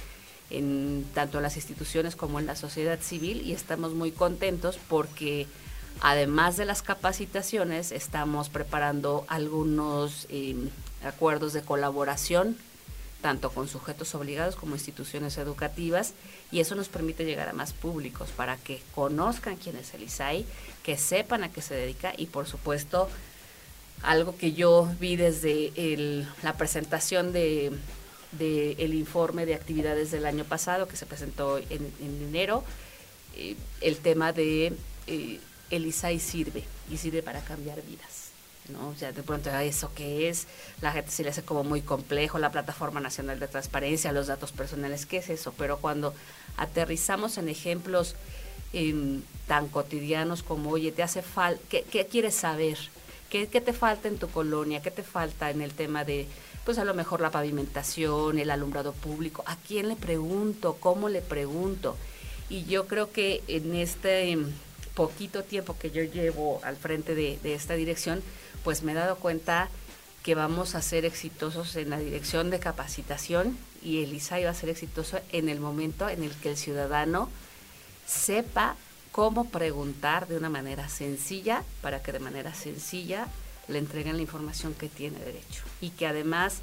tanto 1.14 1.38
en 1.38 1.42
las 1.42 1.56
instituciones 1.56 2.16
como 2.16 2.38
en 2.38 2.46
la 2.46 2.56
sociedad 2.56 3.00
civil 3.00 3.42
y 3.42 3.52
estamos 3.52 3.94
muy 3.94 4.12
contentos 4.12 4.78
porque 4.88 5.46
además 6.00 6.56
de 6.56 6.64
las 6.64 6.82
capacitaciones 6.82 7.92
estamos 7.92 8.48
preparando 8.48 9.24
algunos 9.28 10.26
eh, 10.28 10.56
acuerdos 11.04 11.52
de 11.52 11.62
colaboración 11.62 12.56
tanto 13.22 13.50
con 13.50 13.68
sujetos 13.68 14.14
obligados 14.14 14.56
como 14.56 14.74
instituciones 14.74 15.38
educativas, 15.38 16.12
y 16.50 16.60
eso 16.60 16.74
nos 16.74 16.88
permite 16.88 17.24
llegar 17.24 17.48
a 17.48 17.52
más 17.54 17.72
públicos 17.72 18.28
para 18.36 18.56
que 18.56 18.82
conozcan 18.94 19.56
quién 19.56 19.76
es 19.76 19.94
el 19.94 20.02
ISAI, 20.02 20.44
que 20.82 20.98
sepan 20.98 21.44
a 21.44 21.50
qué 21.50 21.62
se 21.62 21.74
dedica 21.74 22.12
y 22.16 22.26
por 22.26 22.46
supuesto 22.46 23.08
algo 24.02 24.36
que 24.36 24.52
yo 24.52 24.88
vi 25.00 25.16
desde 25.16 25.72
la 26.42 26.56
presentación 26.56 27.32
de, 27.32 27.72
el 28.38 28.94
informe 28.94 29.46
de 29.46 29.54
actividades 29.54 30.10
del 30.10 30.26
año 30.26 30.44
pasado 30.44 30.88
que 30.88 30.96
se 30.96 31.06
presentó 31.06 31.58
en, 31.58 31.92
enero, 32.00 32.64
eh, 33.36 33.56
el 33.80 33.96
tema 33.98 34.32
de 34.32 34.72
eh, 35.06 35.40
el 35.70 35.86
ISAI 35.86 36.20
sirve 36.20 36.64
y 36.90 36.98
sirve 36.98 37.22
para 37.22 37.40
cambiar 37.40 37.82
vidas. 37.82 38.22
¿no? 38.68 38.88
O 38.88 38.94
sea, 38.94 39.12
de 39.12 39.22
pronto 39.22 39.50
eso 39.50 39.92
que 39.94 40.28
es, 40.28 40.46
la 40.80 40.92
gente 40.92 41.10
se 41.10 41.22
le 41.22 41.30
hace 41.30 41.42
como 41.42 41.64
muy 41.64 41.80
complejo, 41.80 42.38
la 42.38 42.52
Plataforma 42.52 43.00
Nacional 43.00 43.40
de 43.40 43.48
Transparencia, 43.48 44.12
los 44.12 44.28
datos 44.28 44.52
personales, 44.52 45.06
¿qué 45.06 45.18
es 45.18 45.30
eso? 45.30 45.52
Pero 45.56 45.78
cuando 45.78 46.14
aterrizamos 46.56 47.38
en 47.38 47.48
ejemplos 47.48 48.14
em, 48.72 49.22
tan 49.48 49.68
cotidianos 49.68 50.42
como, 50.42 50.70
oye, 50.70 50.92
te 50.92 51.02
hace 51.02 51.22
falta, 51.22 51.60
¿qué, 51.68 52.06
quieres 52.10 52.34
saber? 52.34 52.78
¿Qué, 53.32 53.46
¿Qué 53.46 53.62
te 53.62 53.72
falta 53.72 54.08
en 54.08 54.18
tu 54.18 54.28
colonia? 54.28 54.82
¿Qué 54.82 54.90
te 54.90 55.02
falta 55.02 55.50
en 55.50 55.62
el 55.62 55.72
tema 55.72 56.04
de, 56.04 56.28
pues 56.66 56.76
a 56.76 56.84
lo 56.84 56.92
mejor 56.92 57.22
la 57.22 57.30
pavimentación, 57.30 58.38
el 58.38 58.50
alumbrado 58.50 58.92
público? 58.92 59.42
¿A 59.46 59.56
quién 59.56 59.88
le 59.88 59.96
pregunto? 59.96 60.76
¿Cómo 60.78 61.08
le 61.08 61.22
pregunto? 61.22 61.96
Y 62.50 62.66
yo 62.66 62.86
creo 62.86 63.10
que 63.10 63.42
en 63.48 63.74
este 63.74 64.32
em, 64.32 64.52
poquito 64.94 65.44
tiempo 65.44 65.78
que 65.78 65.90
yo 65.90 66.02
llevo 66.02 66.60
al 66.62 66.76
frente 66.76 67.14
de, 67.14 67.38
de 67.42 67.54
esta 67.54 67.72
dirección, 67.72 68.22
pues 68.64 68.82
me 68.82 68.92
he 68.92 68.96
dado 68.96 69.16
cuenta 69.16 69.70
que 70.22 70.34
vamos 70.34 70.74
a 70.74 70.82
ser 70.82 71.06
exitosos 71.06 71.74
en 71.76 71.88
la 71.88 71.98
dirección 71.98 72.50
de 72.50 72.60
capacitación 72.60 73.56
y 73.82 74.02
el 74.02 74.12
ISAI 74.12 74.44
va 74.44 74.50
a 74.50 74.54
ser 74.54 74.68
exitoso 74.68 75.18
en 75.32 75.48
el 75.48 75.58
momento 75.58 76.06
en 76.10 76.22
el 76.22 76.32
que 76.32 76.50
el 76.50 76.58
ciudadano 76.58 77.30
sepa 78.04 78.76
cómo 79.12 79.44
preguntar 79.44 80.26
de 80.26 80.36
una 80.36 80.48
manera 80.48 80.88
sencilla 80.88 81.62
para 81.82 82.02
que 82.02 82.12
de 82.12 82.18
manera 82.18 82.54
sencilla 82.54 83.28
le 83.68 83.78
entreguen 83.78 84.16
la 84.16 84.22
información 84.22 84.74
que 84.74 84.88
tiene 84.88 85.18
derecho. 85.20 85.62
Y 85.80 85.90
que 85.90 86.06
además 86.06 86.62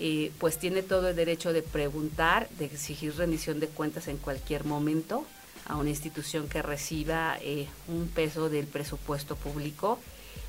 eh, 0.00 0.30
pues 0.38 0.58
tiene 0.58 0.82
todo 0.82 1.08
el 1.08 1.16
derecho 1.16 1.52
de 1.52 1.62
preguntar, 1.62 2.48
de 2.58 2.66
exigir 2.66 3.16
rendición 3.16 3.58
de 3.58 3.66
cuentas 3.66 4.06
en 4.06 4.16
cualquier 4.16 4.64
momento 4.64 5.26
a 5.66 5.76
una 5.76 5.90
institución 5.90 6.48
que 6.48 6.62
reciba 6.62 7.36
eh, 7.42 7.66
un 7.88 8.08
peso 8.08 8.48
del 8.48 8.66
presupuesto 8.66 9.34
público 9.34 9.98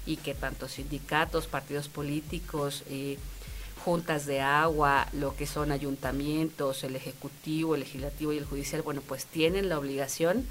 y 0.05 0.17
que 0.17 0.35
tanto 0.35 0.67
sindicatos, 0.67 1.47
partidos 1.47 1.89
políticos, 1.89 2.83
eh, 2.89 3.17
juntas 3.83 4.25
de 4.27 4.41
agua, 4.41 5.07
lo 5.13 5.35
que 5.35 5.47
son 5.47 5.71
ayuntamientos, 5.71 6.83
el 6.83 6.95
ejecutivo, 6.95 7.73
el 7.73 7.81
legislativo 7.81 8.33
y 8.33 8.37
el 8.37 8.45
judicial, 8.45 8.83
bueno, 8.83 9.01
pues 9.01 9.25
tienen 9.25 9.67
la 9.67 9.79
obligación 9.79 10.45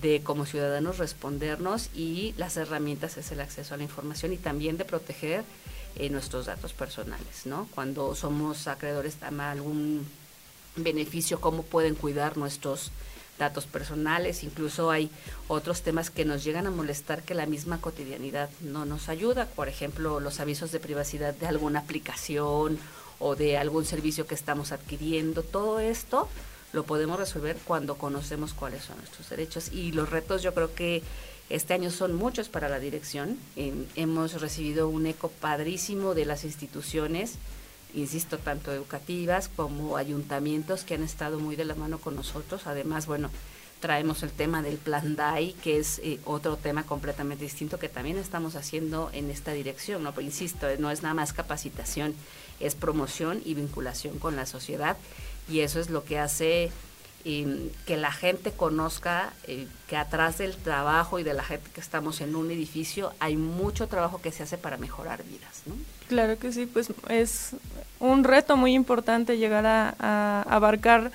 de 0.00 0.22
como 0.22 0.46
ciudadanos 0.46 0.98
respondernos 0.98 1.90
y 1.94 2.34
las 2.36 2.56
herramientas 2.56 3.16
es 3.16 3.32
el 3.32 3.40
acceso 3.40 3.74
a 3.74 3.76
la 3.76 3.82
información 3.82 4.32
y 4.32 4.36
también 4.36 4.76
de 4.76 4.84
proteger 4.84 5.44
eh, 5.96 6.10
nuestros 6.10 6.46
datos 6.46 6.72
personales, 6.72 7.46
¿no? 7.46 7.68
Cuando 7.74 8.14
somos 8.14 8.68
acreedores 8.68 9.16
a 9.22 9.50
algún 9.50 10.06
beneficio, 10.76 11.40
cómo 11.40 11.62
pueden 11.62 11.94
cuidar 11.94 12.36
nuestros 12.36 12.92
datos 13.38 13.66
personales, 13.66 14.42
incluso 14.42 14.90
hay 14.90 15.10
otros 15.46 15.82
temas 15.82 16.10
que 16.10 16.24
nos 16.24 16.44
llegan 16.44 16.66
a 16.66 16.70
molestar 16.70 17.22
que 17.22 17.34
la 17.34 17.46
misma 17.46 17.80
cotidianidad 17.80 18.50
no 18.60 18.84
nos 18.84 19.08
ayuda, 19.08 19.46
por 19.46 19.68
ejemplo, 19.68 20.20
los 20.20 20.40
avisos 20.40 20.72
de 20.72 20.80
privacidad 20.80 21.34
de 21.34 21.46
alguna 21.46 21.80
aplicación 21.80 22.78
o 23.20 23.36
de 23.36 23.56
algún 23.56 23.84
servicio 23.84 24.26
que 24.26 24.34
estamos 24.34 24.72
adquiriendo, 24.72 25.42
todo 25.42 25.80
esto 25.80 26.28
lo 26.72 26.84
podemos 26.84 27.18
resolver 27.18 27.56
cuando 27.64 27.96
conocemos 27.96 28.54
cuáles 28.54 28.84
son 28.84 28.98
nuestros 28.98 29.28
derechos 29.30 29.72
y 29.72 29.92
los 29.92 30.10
retos 30.10 30.42
yo 30.42 30.54
creo 30.54 30.74
que 30.74 31.02
este 31.48 31.72
año 31.72 31.90
son 31.90 32.14
muchos 32.14 32.48
para 32.48 32.68
la 32.68 32.78
dirección. 32.78 33.38
hemos 33.56 34.40
recibido 34.40 34.88
un 34.88 35.06
eco 35.06 35.30
padrísimo 35.30 36.14
de 36.14 36.26
las 36.26 36.44
instituciones 36.44 37.38
insisto, 37.94 38.38
tanto 38.38 38.72
educativas 38.72 39.48
como 39.48 39.96
ayuntamientos 39.96 40.84
que 40.84 40.94
han 40.94 41.02
estado 41.02 41.38
muy 41.38 41.56
de 41.56 41.64
la 41.64 41.74
mano 41.74 41.98
con 41.98 42.16
nosotros. 42.16 42.66
Además, 42.66 43.06
bueno, 43.06 43.30
traemos 43.80 44.22
el 44.22 44.30
tema 44.30 44.62
del 44.62 44.76
plan 44.76 45.16
DAI, 45.16 45.54
que 45.54 45.78
es 45.78 46.00
eh, 46.00 46.18
otro 46.24 46.56
tema 46.56 46.84
completamente 46.84 47.44
distinto 47.44 47.78
que 47.78 47.88
también 47.88 48.18
estamos 48.18 48.56
haciendo 48.56 49.10
en 49.12 49.30
esta 49.30 49.52
dirección. 49.52 50.02
¿no? 50.02 50.12
Pero 50.12 50.26
insisto, 50.26 50.66
no 50.78 50.90
es 50.90 51.02
nada 51.02 51.14
más 51.14 51.32
capacitación, 51.32 52.14
es 52.60 52.74
promoción 52.74 53.40
y 53.44 53.54
vinculación 53.54 54.18
con 54.18 54.36
la 54.36 54.46
sociedad 54.46 54.96
y 55.48 55.60
eso 55.60 55.80
es 55.80 55.90
lo 55.90 56.04
que 56.04 56.18
hace 56.18 56.70
que 57.24 57.96
la 57.96 58.12
gente 58.12 58.52
conozca 58.52 59.32
eh, 59.46 59.66
que 59.86 59.96
atrás 59.96 60.38
del 60.38 60.56
trabajo 60.56 61.18
y 61.18 61.24
de 61.24 61.34
la 61.34 61.42
gente 61.42 61.68
que 61.74 61.80
estamos 61.80 62.20
en 62.22 62.34
un 62.34 62.50
edificio 62.50 63.12
hay 63.20 63.36
mucho 63.36 63.86
trabajo 63.86 64.20
que 64.22 64.32
se 64.32 64.44
hace 64.44 64.56
para 64.56 64.78
mejorar 64.78 65.22
vidas. 65.24 65.62
¿no? 65.66 65.74
Claro 66.08 66.38
que 66.38 66.52
sí, 66.52 66.64
pues 66.64 66.90
es 67.08 67.50
un 68.00 68.24
reto 68.24 68.56
muy 68.56 68.72
importante 68.72 69.36
llegar 69.36 69.66
a, 69.66 70.42
abarcar 70.42 71.12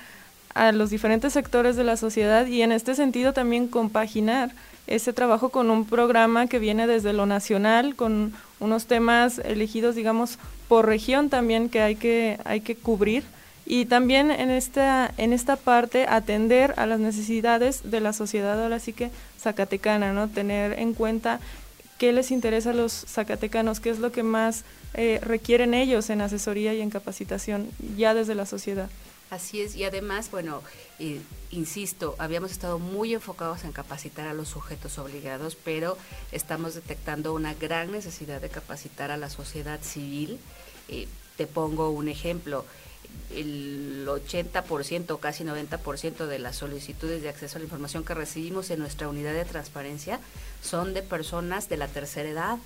a 0.53 0.71
los 0.71 0.91
diferentes 0.91 1.33
sectores 1.33 1.75
de 1.75 1.83
la 1.83 1.97
sociedad 1.97 2.45
y 2.45 2.61
en 2.61 2.71
este 2.71 2.93
sentido 2.93 3.33
también 3.33 3.67
compaginar 3.67 4.51
ese 4.85 5.13
trabajo 5.13 5.49
con 5.49 5.71
un 5.71 5.85
programa 5.85 6.45
que 6.45 6.59
viene 6.59 6.85
desde 6.85 7.13
lo 7.13 7.25
nacional, 7.25 7.95
con 7.95 8.33
unos 8.59 8.85
temas 8.85 9.39
elegidos, 9.39 9.95
digamos, 9.95 10.37
por 10.67 10.85
región 10.85 11.29
también 11.29 11.69
que 11.69 11.81
hay 11.81 11.95
que, 11.95 12.39
hay 12.45 12.61
que 12.61 12.75
cubrir 12.75 13.23
y 13.65 13.85
también 13.85 14.31
en 14.31 14.49
esta, 14.49 15.13
en 15.17 15.33
esta 15.33 15.55
parte 15.55 16.05
atender 16.07 16.73
a 16.77 16.85
las 16.85 16.99
necesidades 16.99 17.89
de 17.89 18.01
la 18.01 18.13
sociedad 18.13 18.61
ahora 18.61 18.79
sí 18.79 18.93
que 18.93 19.09
zacatecana, 19.39 20.13
¿no? 20.13 20.27
Tener 20.27 20.79
en 20.79 20.93
cuenta 20.93 21.39
qué 21.97 22.11
les 22.11 22.31
interesa 22.31 22.71
a 22.71 22.73
los 22.73 23.05
zacatecanos, 23.07 23.79
qué 23.79 23.89
es 23.89 23.99
lo 23.99 24.11
que 24.11 24.23
más 24.23 24.63
eh, 24.93 25.19
requieren 25.23 25.73
ellos 25.73 26.09
en 26.09 26.21
asesoría 26.21 26.73
y 26.73 26.81
en 26.81 26.89
capacitación 26.89 27.69
ya 27.97 28.13
desde 28.13 28.35
la 28.35 28.45
sociedad. 28.45 28.89
Así 29.29 29.61
es, 29.61 29.75
y 29.75 29.83
además, 29.83 30.29
bueno, 30.29 30.61
eh, 30.99 31.19
insisto, 31.49 32.15
habíamos 32.19 32.51
estado 32.51 32.77
muy 32.77 33.15
enfocados 33.15 33.63
en 33.63 33.71
capacitar 33.71 34.27
a 34.27 34.33
los 34.33 34.49
sujetos 34.49 34.99
obligados, 34.99 35.55
pero 35.55 35.97
estamos 36.31 36.75
detectando 36.75 37.33
una 37.33 37.55
gran 37.55 37.91
necesidad 37.91 38.41
de 38.41 38.49
capacitar 38.49 39.09
a 39.09 39.17
la 39.17 39.31
sociedad 39.31 39.81
civil. 39.81 40.37
Eh, 40.87 41.07
te 41.35 41.47
pongo 41.47 41.89
un 41.89 42.09
ejemplo, 42.09 42.63
el 43.35 44.05
80%, 44.07 45.19
casi 45.19 45.43
90% 45.43 46.27
de 46.27 46.39
las 46.39 46.57
solicitudes 46.57 47.21
de 47.21 47.29
acceso 47.29 47.57
a 47.57 47.59
la 47.59 47.65
información 47.65 48.05
que 48.05 48.13
recibimos 48.13 48.69
en 48.69 48.79
nuestra 48.79 49.07
unidad 49.07 49.33
de 49.33 49.45
transparencia 49.45 50.19
son 50.61 50.93
de 50.93 51.01
personas 51.01 51.69
de 51.69 51.77
la 51.77 51.87
tercera 51.87 52.29
edad, 52.29 52.57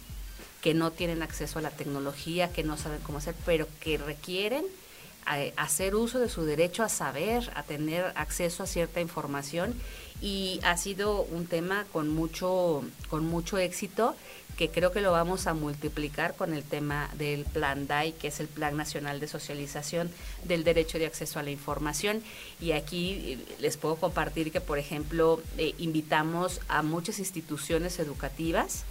que 0.62 0.74
no 0.74 0.92
tienen 0.92 1.22
acceso 1.22 1.60
a 1.60 1.62
la 1.62 1.70
tecnología, 1.70 2.52
que 2.52 2.64
no 2.64 2.78
saben 2.78 3.00
cómo 3.02 3.20
hacer, 3.20 3.36
pero 3.46 3.68
que 3.80 3.98
requieren 3.98 4.66
hacer 5.58 5.96
uso 5.96 6.20
de 6.20 6.30
su 6.30 6.44
derecho 6.46 6.84
a 6.84 6.90
saber, 6.90 7.52
a 7.54 7.64
tener 7.64 8.14
acceso 8.16 8.64
a 8.64 8.68
cierta 8.68 9.02
información. 9.02 9.76
Y 10.22 10.60
ha 10.64 10.78
sido 10.78 11.22
un 11.22 11.46
tema 11.46 11.86
con 11.92 12.10
mucho, 12.10 12.84
con 13.10 13.26
mucho 13.26 13.58
éxito 13.58 14.16
que 14.58 14.70
creo 14.70 14.92
que 14.92 15.02
lo 15.02 15.12
vamos 15.12 15.46
a 15.46 15.54
multiplicar 15.54 16.36
con 16.36 16.52
el 16.54 16.64
tema 16.64 17.10
del 17.14 17.46
Plan 17.46 17.86
DAI, 17.86 18.14
que 18.14 18.30
es 18.30 18.40
el 18.40 18.48
Plan 18.48 18.76
Nacional 18.76 19.20
de 19.20 19.28
Socialización 19.28 20.10
del 20.46 20.64
Derecho 20.64 20.98
de 20.98 21.06
Acceso 21.06 21.38
a 21.38 21.44
la 21.44 21.52
Información. 21.52 22.24
Y 22.60 22.72
aquí 22.72 23.12
eh, 23.12 23.56
les 23.60 23.78
puedo 23.78 23.98
compartir 23.98 24.52
que, 24.52 24.60
por 24.60 24.80
ejemplo, 24.80 25.42
eh, 25.60 25.76
invitamos 25.78 26.60
a 26.68 26.82
muchas 26.82 27.20
instituciones 27.20 28.00
educativas, 28.00 28.84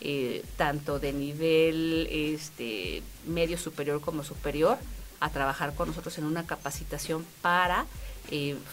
eh, 0.00 0.44
tanto 0.56 0.98
de 0.98 1.12
nivel 1.12 2.08
este, 2.10 3.04
medio 3.24 3.56
superior 3.58 4.00
como 4.00 4.24
superior, 4.24 4.76
a 5.20 5.30
trabajar 5.30 5.72
con 5.76 5.88
nosotros 5.88 6.18
en 6.18 6.24
una 6.24 6.44
capacitación 6.46 7.24
para 7.40 7.86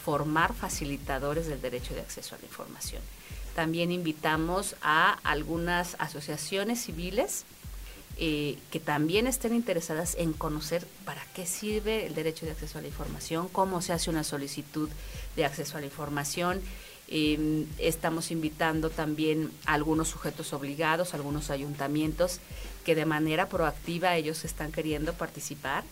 formar 0.04 0.54
facilitadores 0.54 1.48
del 1.48 1.60
derecho 1.60 1.92
de 1.92 2.00
acceso 2.00 2.34
a 2.34 2.38
la 2.38 2.44
información. 2.44 3.02
También 3.54 3.92
invitamos 3.92 4.76
a 4.82 5.18
algunas 5.24 5.96
asociaciones 5.98 6.80
civiles 6.80 7.44
eh, 8.22 8.58
que 8.70 8.80
también 8.80 9.26
estén 9.26 9.54
interesadas 9.54 10.14
en 10.18 10.34
conocer 10.34 10.86
para 11.06 11.24
qué 11.34 11.46
sirve 11.46 12.06
el 12.06 12.14
derecho 12.14 12.44
de 12.44 12.52
acceso 12.52 12.78
a 12.78 12.82
la 12.82 12.88
información, 12.88 13.48
cómo 13.48 13.80
se 13.80 13.94
hace 13.94 14.10
una 14.10 14.24
solicitud 14.24 14.90
de 15.36 15.44
acceso 15.46 15.78
a 15.78 15.80
la 15.80 15.86
información. 15.86 16.60
Em, 17.08 17.66
estamos 17.78 18.30
invitando 18.30 18.90
también 18.90 19.50
a 19.64 19.72
algunos 19.72 20.08
sujetos 20.08 20.52
obligados, 20.52 21.14
algunos 21.14 21.50
ayuntamientos 21.50 22.40
que 22.84 22.94
de 22.94 23.06
manera 23.06 23.48
proactiva 23.48 24.14
ellos 24.16 24.44
están 24.44 24.70
queriendo 24.70 25.14
participar 25.14 25.82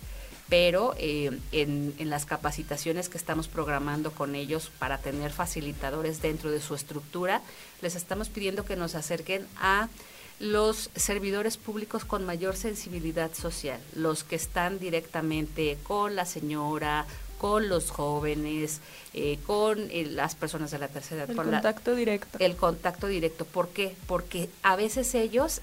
pero 0.49 0.95
eh, 0.99 1.39
en, 1.53 1.95
las 1.99 2.25
capacitaciones 2.25 3.09
que 3.09 3.19
estamos 3.19 3.49
programando 3.49 4.13
con 4.13 4.35
ellos 4.35 4.71
para 4.79 4.99
tener 4.99 5.31
facilitadores 5.31 6.23
dentro 6.23 6.51
de 6.51 6.61
su 6.61 6.75
estructura, 6.75 7.43
les 7.83 7.95
estamos 7.95 8.29
pidiendo 8.29 8.65
que 8.65 8.77
nos 8.77 8.95
acerquen 8.95 9.47
a 9.61 9.89
los 10.41 10.91
servidores 10.95 11.57
públicos 11.57 12.05
con 12.05 12.25
mayor 12.25 12.57
sensibilidad 12.57 13.33
social, 13.35 13.81
los 13.95 14.25
que 14.25 14.37
están 14.37 14.79
directamente 14.79 15.77
con 15.83 16.15
la 16.15 16.25
señora, 16.25 17.07
con 17.39 17.69
los 17.69 17.91
jóvenes, 17.91 18.81
eh, 19.15 19.39
con 19.47 19.79
eh, 19.91 20.07
las 20.07 20.35
personas 20.35 20.71
de 20.71 20.79
la 20.79 20.89
tercera 20.89 21.25
edad. 21.25 21.31
El 21.31 21.37
contacto 21.37 21.95
directo. 21.95 22.39
El 22.39 22.57
contacto 22.57 23.07
directo. 23.07 23.45
¿Por 23.45 23.69
qué? 23.69 23.95
Porque 24.07 24.49
a 24.63 24.77
veces 24.77 25.15
ellos 25.15 25.61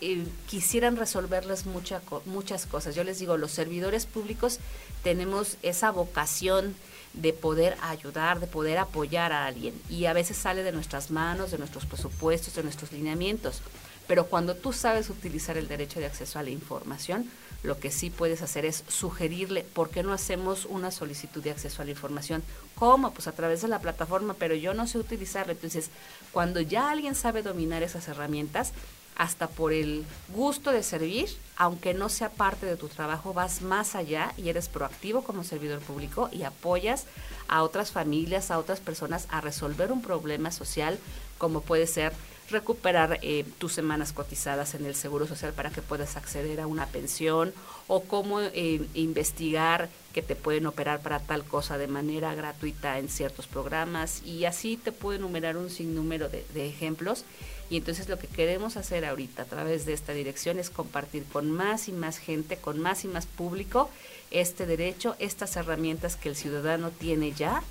eh, 0.00 0.26
quisieran 0.48 0.96
resolverles 0.96 1.66
mucha, 1.66 2.00
muchas 2.26 2.66
cosas. 2.66 2.94
Yo 2.94 3.04
les 3.04 3.18
digo, 3.18 3.36
los 3.36 3.50
servidores 3.50 4.06
públicos 4.06 4.58
tenemos 5.02 5.56
esa 5.62 5.90
vocación 5.90 6.74
de 7.12 7.32
poder 7.32 7.76
ayudar, 7.82 8.40
de 8.40 8.46
poder 8.46 8.78
apoyar 8.78 9.32
a 9.32 9.46
alguien. 9.46 9.74
Y 9.88 10.06
a 10.06 10.12
veces 10.12 10.36
sale 10.36 10.62
de 10.62 10.72
nuestras 10.72 11.10
manos, 11.10 11.50
de 11.50 11.58
nuestros 11.58 11.86
presupuestos, 11.86 12.54
de 12.54 12.62
nuestros 12.62 12.92
lineamientos. 12.92 13.62
Pero 14.06 14.26
cuando 14.26 14.56
tú 14.56 14.72
sabes 14.72 15.10
utilizar 15.10 15.56
el 15.56 15.68
derecho 15.68 16.00
de 16.00 16.06
acceso 16.06 16.38
a 16.38 16.42
la 16.42 16.50
información, 16.50 17.30
lo 17.62 17.78
que 17.78 17.90
sí 17.90 18.10
puedes 18.10 18.42
hacer 18.42 18.64
es 18.64 18.84
sugerirle, 18.88 19.64
¿por 19.64 19.90
qué 19.90 20.02
no 20.02 20.12
hacemos 20.12 20.64
una 20.64 20.90
solicitud 20.90 21.42
de 21.42 21.50
acceso 21.50 21.82
a 21.82 21.84
la 21.84 21.90
información? 21.90 22.42
¿Cómo? 22.74 23.12
Pues 23.12 23.26
a 23.26 23.32
través 23.32 23.60
de 23.60 23.68
la 23.68 23.80
plataforma, 23.80 24.34
pero 24.34 24.54
yo 24.54 24.72
no 24.72 24.86
sé 24.86 24.98
utilizarla. 24.98 25.52
Entonces, 25.52 25.90
cuando 26.32 26.60
ya 26.60 26.90
alguien 26.90 27.14
sabe 27.14 27.42
dominar 27.42 27.82
esas 27.82 28.08
herramientas, 28.08 28.72
hasta 29.20 29.48
por 29.48 29.74
el 29.74 30.06
gusto 30.34 30.72
de 30.72 30.82
servir, 30.82 31.28
aunque 31.58 31.92
no 31.92 32.08
sea 32.08 32.30
parte 32.30 32.64
de 32.64 32.78
tu 32.78 32.88
trabajo, 32.88 33.34
vas 33.34 33.60
más 33.60 33.94
allá 33.94 34.32
y 34.38 34.48
eres 34.48 34.70
proactivo 34.70 35.22
como 35.22 35.44
servidor 35.44 35.80
público 35.80 36.30
y 36.32 36.44
apoyas 36.44 37.04
a 37.46 37.62
otras 37.62 37.92
familias, 37.92 38.50
a 38.50 38.58
otras 38.58 38.80
personas 38.80 39.26
a 39.28 39.42
resolver 39.42 39.92
un 39.92 40.00
problema 40.00 40.50
social 40.50 40.98
como 41.36 41.60
puede 41.60 41.86
ser 41.86 42.14
recuperar 42.48 43.18
eh, 43.20 43.44
tus 43.58 43.74
semanas 43.74 44.14
cotizadas 44.14 44.74
en 44.74 44.86
el 44.86 44.94
Seguro 44.94 45.26
Social 45.26 45.52
para 45.52 45.68
que 45.68 45.82
puedas 45.82 46.16
acceder 46.16 46.58
a 46.58 46.66
una 46.66 46.86
pensión 46.86 47.52
o 47.88 48.00
cómo 48.04 48.40
eh, 48.40 48.86
investigar 48.94 49.90
que 50.14 50.22
te 50.22 50.34
pueden 50.34 50.66
operar 50.66 51.00
para 51.00 51.20
tal 51.20 51.44
cosa 51.44 51.76
de 51.76 51.88
manera 51.88 52.34
gratuita 52.34 52.98
en 52.98 53.10
ciertos 53.10 53.46
programas 53.46 54.22
y 54.24 54.46
así 54.46 54.78
te 54.78 54.92
puedo 54.92 55.18
enumerar 55.18 55.58
un 55.58 55.68
sinnúmero 55.68 56.30
de, 56.30 56.44
de 56.54 56.66
ejemplos 56.66 57.26
y 57.70 57.76
entonces 57.76 58.08
lo 58.08 58.18
que 58.18 58.26
queremos 58.26 58.76
hacer 58.76 59.04
ahorita 59.04 59.42
a 59.42 59.44
través 59.46 59.86
de 59.86 59.92
esta 59.92 60.12
dirección 60.12 60.58
es 60.58 60.70
compartir 60.70 61.24
con 61.32 61.50
más 61.50 61.88
y 61.88 61.92
más 61.92 62.18
gente, 62.18 62.56
con 62.56 62.80
más 62.80 63.04
y 63.04 63.08
más 63.08 63.26
público, 63.26 63.88
este 64.32 64.66
derecho, 64.66 65.14
estas 65.20 65.56
herramientas 65.56 66.16
que 66.16 66.28
el 66.28 66.36
ciudadano 66.36 66.90
tiene 66.90 67.32
ya 67.32 67.62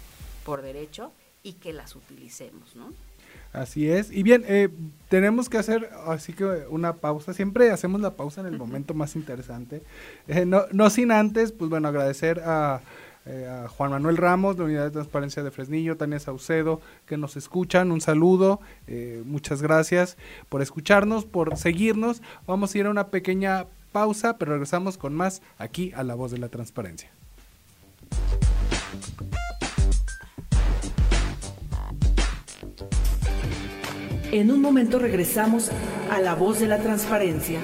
por 0.45 0.61
derecho 0.61 1.11
y 1.43 1.53
que 1.53 1.73
las 1.73 1.95
utilicemos, 1.95 2.75
¿no? 2.75 2.93
Así 3.51 3.89
es. 3.89 4.11
Y 4.11 4.23
bien, 4.23 4.45
eh, 4.47 4.69
tenemos 5.09 5.49
que 5.49 5.57
hacer 5.57 5.89
así 6.05 6.33
que 6.33 6.45
una 6.69 6.93
pausa. 6.93 7.33
Siempre 7.33 7.71
hacemos 7.71 7.99
la 7.99 8.15
pausa 8.15 8.41
en 8.41 8.47
el 8.47 8.57
momento 8.57 8.93
más 8.93 9.15
interesante. 9.15 9.81
Eh, 10.27 10.45
no, 10.45 10.63
no 10.71 10.89
sin 10.89 11.11
antes, 11.11 11.51
pues 11.51 11.69
bueno, 11.69 11.87
agradecer 11.87 12.39
a 12.45 12.81
eh, 13.29 13.47
a 13.47 13.67
Juan 13.67 13.91
Manuel 13.91 14.17
Ramos, 14.17 14.55
de 14.55 14.63
la 14.63 14.65
Unidad 14.65 14.83
de 14.85 14.91
Transparencia 14.91 15.43
de 15.43 15.51
Fresnillo, 15.51 15.97
Tania 15.97 16.19
Saucedo, 16.19 16.81
que 17.05 17.15
nos 17.15 17.37
escuchan. 17.37 17.91
Un 17.91 18.01
saludo, 18.01 18.59
eh, 18.87 19.21
muchas 19.23 19.61
gracias 19.61 20.17
por 20.49 20.63
escucharnos, 20.63 21.25
por 21.25 21.55
seguirnos. 21.55 22.23
Vamos 22.47 22.73
a 22.73 22.77
ir 22.79 22.87
a 22.87 22.89
una 22.89 23.09
pequeña 23.09 23.67
pausa, 23.91 24.39
pero 24.39 24.53
regresamos 24.53 24.97
con 24.97 25.13
más 25.13 25.43
aquí 25.59 25.91
a 25.95 26.01
La 26.03 26.15
Voz 26.15 26.31
de 26.31 26.39
la 26.39 26.49
Transparencia. 26.49 27.11
En 34.31 34.49
un 34.49 34.59
momento 34.59 34.97
regresamos 34.97 35.69
a 36.09 36.19
La 36.19 36.33
Voz 36.33 36.59
de 36.59 36.67
la 36.67 36.79
Transparencia. 36.79 37.59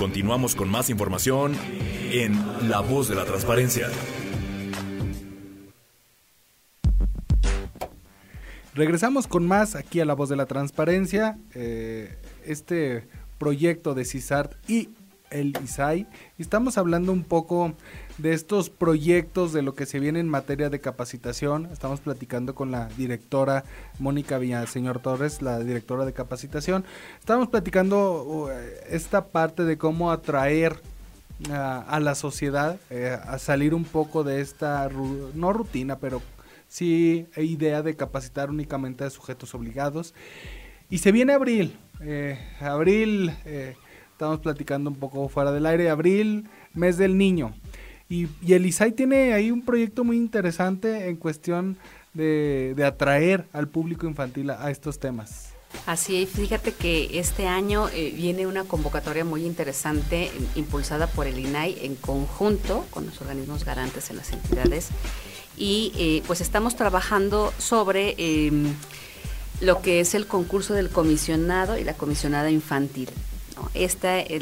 Continuamos 0.00 0.54
con 0.54 0.70
más 0.70 0.88
información 0.88 1.54
en 2.10 2.32
La 2.70 2.80
Voz 2.80 3.10
de 3.10 3.14
la 3.14 3.26
Transparencia. 3.26 3.86
Regresamos 8.74 9.26
con 9.26 9.46
más 9.46 9.76
aquí 9.76 10.00
a 10.00 10.06
La 10.06 10.14
Voz 10.14 10.30
de 10.30 10.36
la 10.36 10.46
Transparencia. 10.46 11.36
Eh, 11.54 12.16
este 12.46 13.08
proyecto 13.36 13.92
de 13.92 14.06
CISART 14.06 14.54
y 14.70 14.88
el 15.30 15.54
ISAI. 15.62 16.06
Estamos 16.38 16.78
hablando 16.78 17.12
un 17.12 17.24
poco 17.24 17.74
de 18.18 18.32
estos 18.32 18.70
proyectos, 18.70 19.52
de 19.52 19.62
lo 19.62 19.74
que 19.74 19.86
se 19.86 20.00
viene 20.00 20.20
en 20.20 20.28
materia 20.28 20.70
de 20.70 20.80
capacitación. 20.80 21.66
Estamos 21.72 22.00
platicando 22.00 22.54
con 22.54 22.70
la 22.70 22.88
directora 22.96 23.64
Mónica 23.98 24.38
Villaseñor 24.38 25.00
Torres, 25.00 25.42
la 25.42 25.58
directora 25.60 26.04
de 26.04 26.12
capacitación. 26.12 26.84
Estamos 27.18 27.48
platicando 27.48 28.22
uh, 28.22 28.48
esta 28.88 29.28
parte 29.28 29.64
de 29.64 29.78
cómo 29.78 30.10
atraer 30.10 30.80
a, 31.48 32.00
la 32.00 32.14
sociedad 32.14 32.78
eh, 32.90 33.16
a 33.22 33.38
salir 33.38 33.74
un 33.74 33.84
poco 33.84 34.24
de 34.24 34.40
esta, 34.40 34.88
no 35.34 35.52
rutina, 35.52 35.98
pero 35.98 36.20
sí 36.68 37.26
idea 37.36 37.82
de 37.82 37.96
capacitar 37.96 38.50
únicamente 38.50 39.04
a 39.04 39.10
sujetos 39.10 39.54
obligados. 39.54 40.14
Y 40.90 40.98
se 40.98 41.12
viene 41.12 41.32
abril. 41.32 41.76
Eh, 42.00 42.38
abril, 42.60 43.32
eh, 43.44 43.76
estamos 44.20 44.40
platicando 44.40 44.90
un 44.90 44.96
poco 44.96 45.30
fuera 45.30 45.50
del 45.50 45.64
aire, 45.64 45.88
abril, 45.88 46.46
mes 46.74 46.98
del 46.98 47.16
niño. 47.16 47.54
Y, 48.10 48.28
el 48.46 48.66
ISAI 48.66 48.92
tiene 48.92 49.32
ahí 49.32 49.50
un 49.50 49.62
proyecto 49.62 50.04
muy 50.04 50.18
interesante 50.18 51.08
en 51.08 51.16
cuestión 51.16 51.78
de, 52.12 52.76
atraer 52.84 53.46
al 53.54 53.68
público 53.68 54.06
infantil 54.06 54.50
a, 54.50 54.70
estos 54.70 54.98
temas. 54.98 55.54
Así, 55.86 56.26
fíjate 56.26 56.72
que 56.72 57.18
este 57.18 57.46
año 57.46 57.88
eh, 57.88 58.12
viene 58.14 58.46
una 58.46 58.64
convocatoria 58.64 59.24
muy 59.24 59.46
interesante 59.46 60.30
impulsada 60.54 61.06
por 61.06 61.26
el 61.26 61.38
INAI 61.38 61.86
en 61.86 61.94
conjunto 61.94 62.84
con 62.90 63.06
los 63.06 63.22
organismos 63.22 63.64
garantes 63.64 64.10
en 64.10 64.18
las 64.18 64.32
entidades 64.32 64.88
y 65.56 65.92
eh, 65.96 66.22
pues 66.26 66.42
estamos 66.42 66.76
trabajando 66.76 67.54
sobre 67.56 68.16
em, 68.18 68.74
lo 69.62 69.80
que 69.80 70.00
es 70.00 70.14
el 70.14 70.26
concurso 70.26 70.74
del 70.74 70.90
comisionado 70.90 71.78
y 71.78 71.84
la 71.84 71.94
comisionada 71.94 72.50
infantil. 72.50 73.08
Esta, 73.74 74.20
eh, 74.20 74.40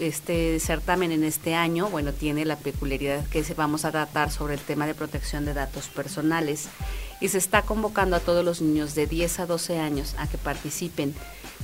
este 0.00 0.60
certamen 0.60 1.12
en 1.12 1.24
este 1.24 1.54
año, 1.54 1.88
bueno, 1.88 2.12
tiene 2.12 2.44
la 2.44 2.56
peculiaridad 2.56 3.26
que 3.28 3.42
vamos 3.54 3.84
a 3.84 3.90
tratar 3.90 4.30
sobre 4.30 4.54
el 4.54 4.60
tema 4.60 4.86
de 4.86 4.94
protección 4.94 5.44
de 5.44 5.54
datos 5.54 5.88
personales 5.88 6.68
y 7.20 7.28
se 7.28 7.38
está 7.38 7.62
convocando 7.62 8.16
a 8.16 8.20
todos 8.20 8.44
los 8.44 8.60
niños 8.60 8.94
de 8.94 9.06
10 9.06 9.40
a 9.40 9.46
12 9.46 9.78
años 9.78 10.14
a 10.18 10.26
que 10.28 10.38
participen. 10.38 11.14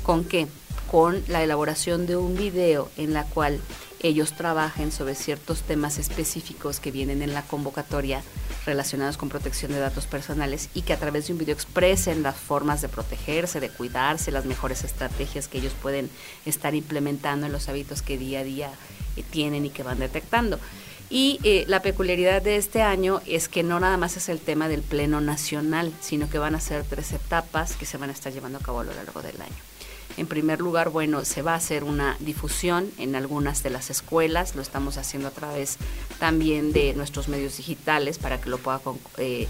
¿Con 0.02 0.24
qué? 0.24 0.46
Con 0.90 1.22
la 1.28 1.42
elaboración 1.42 2.06
de 2.06 2.16
un 2.16 2.36
video 2.36 2.90
en 2.96 3.12
la 3.12 3.24
cual 3.24 3.60
ellos 4.04 4.34
trabajen 4.34 4.92
sobre 4.92 5.14
ciertos 5.14 5.62
temas 5.62 5.98
específicos 5.98 6.78
que 6.78 6.90
vienen 6.90 7.22
en 7.22 7.32
la 7.32 7.40
convocatoria 7.40 8.22
relacionados 8.66 9.16
con 9.16 9.30
protección 9.30 9.72
de 9.72 9.78
datos 9.78 10.04
personales 10.06 10.68
y 10.74 10.82
que 10.82 10.92
a 10.92 10.98
través 10.98 11.26
de 11.26 11.32
un 11.32 11.38
video 11.38 11.54
expresen 11.54 12.22
las 12.22 12.36
formas 12.36 12.82
de 12.82 12.90
protegerse, 12.90 13.60
de 13.60 13.70
cuidarse, 13.70 14.30
las 14.30 14.44
mejores 14.44 14.84
estrategias 14.84 15.48
que 15.48 15.56
ellos 15.56 15.72
pueden 15.80 16.10
estar 16.44 16.74
implementando 16.74 17.46
en 17.46 17.52
los 17.52 17.70
hábitos 17.70 18.02
que 18.02 18.18
día 18.18 18.40
a 18.40 18.44
día 18.44 18.70
eh, 19.16 19.24
tienen 19.30 19.64
y 19.64 19.70
que 19.70 19.82
van 19.82 19.98
detectando. 19.98 20.60
Y 21.08 21.40
eh, 21.42 21.64
la 21.66 21.80
peculiaridad 21.80 22.42
de 22.42 22.56
este 22.56 22.82
año 22.82 23.22
es 23.26 23.48
que 23.48 23.62
no 23.62 23.80
nada 23.80 23.96
más 23.96 24.18
es 24.18 24.28
el 24.28 24.38
tema 24.38 24.68
del 24.68 24.82
Pleno 24.82 25.22
Nacional, 25.22 25.92
sino 26.02 26.28
que 26.28 26.38
van 26.38 26.54
a 26.54 26.60
ser 26.60 26.84
tres 26.84 27.12
etapas 27.12 27.76
que 27.76 27.86
se 27.86 27.96
van 27.96 28.10
a 28.10 28.12
estar 28.12 28.34
llevando 28.34 28.58
a 28.58 28.62
cabo 28.62 28.80
a 28.80 28.84
lo 28.84 28.92
largo 28.92 29.22
del 29.22 29.40
año. 29.40 29.73
En 30.16 30.26
primer 30.26 30.60
lugar, 30.60 30.90
bueno, 30.90 31.24
se 31.24 31.42
va 31.42 31.54
a 31.54 31.56
hacer 31.56 31.82
una 31.82 32.16
difusión 32.20 32.90
en 32.98 33.16
algunas 33.16 33.62
de 33.62 33.70
las 33.70 33.90
escuelas, 33.90 34.54
lo 34.54 34.62
estamos 34.62 34.96
haciendo 34.96 35.28
a 35.28 35.32
través 35.32 35.76
también 36.18 36.72
de 36.72 36.94
nuestros 36.94 37.28
medios 37.28 37.56
digitales 37.56 38.18
para 38.18 38.40
que 38.40 38.48
lo 38.48 38.58
pueda 38.58 38.80
eh, 39.18 39.48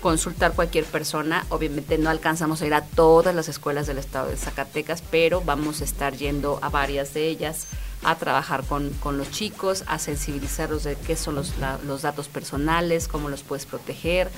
consultar 0.00 0.52
cualquier 0.52 0.84
persona. 0.84 1.44
Obviamente 1.48 1.98
no 1.98 2.10
alcanzamos 2.10 2.62
a 2.62 2.66
ir 2.66 2.74
a 2.74 2.82
todas 2.82 3.34
las 3.34 3.48
escuelas 3.48 3.88
del 3.88 3.98
estado 3.98 4.28
de 4.28 4.36
Zacatecas, 4.36 5.02
pero 5.10 5.42
vamos 5.44 5.80
a 5.80 5.84
estar 5.84 6.14
yendo 6.16 6.60
a 6.62 6.68
varias 6.68 7.12
de 7.12 7.28
ellas 7.28 7.66
a 8.04 8.14
trabajar 8.14 8.62
con, 8.64 8.92
los 9.18 9.30
chicos, 9.30 9.82
a 9.86 9.98
sensibilizarlos 9.98 10.84
de 10.84 10.94
qué 10.94 11.16
son 11.16 11.34
los, 11.34 11.54
los 11.84 12.02
datos 12.02 12.28
personales, 12.28 13.08
cómo 13.08 13.28
los 13.28 13.42
puedes 13.42 13.66
proteger, 13.66 14.30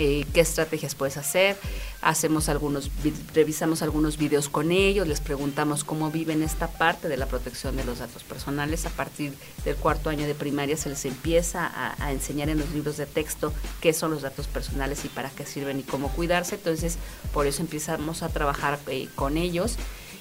eh, 0.00 0.24
qué 0.32 0.40
estrategias 0.40 0.94
puedes 0.94 1.18
hacer. 1.18 1.58
Hacemos 2.00 2.48
algunos, 2.48 2.90
revisamos 3.34 3.82
algunos 3.82 4.16
videos 4.16 4.48
con 4.48 4.72
ellos, 4.72 5.06
les 5.06 5.20
preguntamos 5.20 5.84
cómo 5.84 6.10
viven 6.10 6.42
esta 6.42 6.68
parte 6.68 7.08
de 7.08 7.18
la 7.18 7.26
protección 7.26 7.76
de 7.76 7.84
los 7.84 7.98
datos 7.98 8.24
personales. 8.24 8.86
A 8.86 8.90
partir 8.90 9.34
del 9.66 9.76
cuarto 9.76 10.08
año 10.08 10.26
de 10.26 10.34
primaria 10.34 10.78
se 10.78 10.88
les 10.88 11.04
empieza 11.04 11.70
a, 11.74 12.10
enseñar 12.12 12.48
en 12.48 12.58
los 12.58 12.70
libros 12.70 12.96
de 12.96 13.04
texto 13.04 13.52
qué 13.82 13.92
son 13.92 14.10
los 14.10 14.22
datos 14.22 14.46
personales 14.46 15.04
y 15.04 15.08
para 15.08 15.28
qué 15.28 15.44
sirven 15.44 15.80
y 15.80 15.82
cómo 15.82 16.08
cuidarse. 16.08 16.54
Entonces, 16.54 16.96
por 17.34 17.46
eso 17.46 17.60
empezamos 17.60 18.22
a 18.22 18.30
trabajar 18.30 18.78
eh, 18.86 19.08
con 19.14 19.36
ellos 19.36 19.76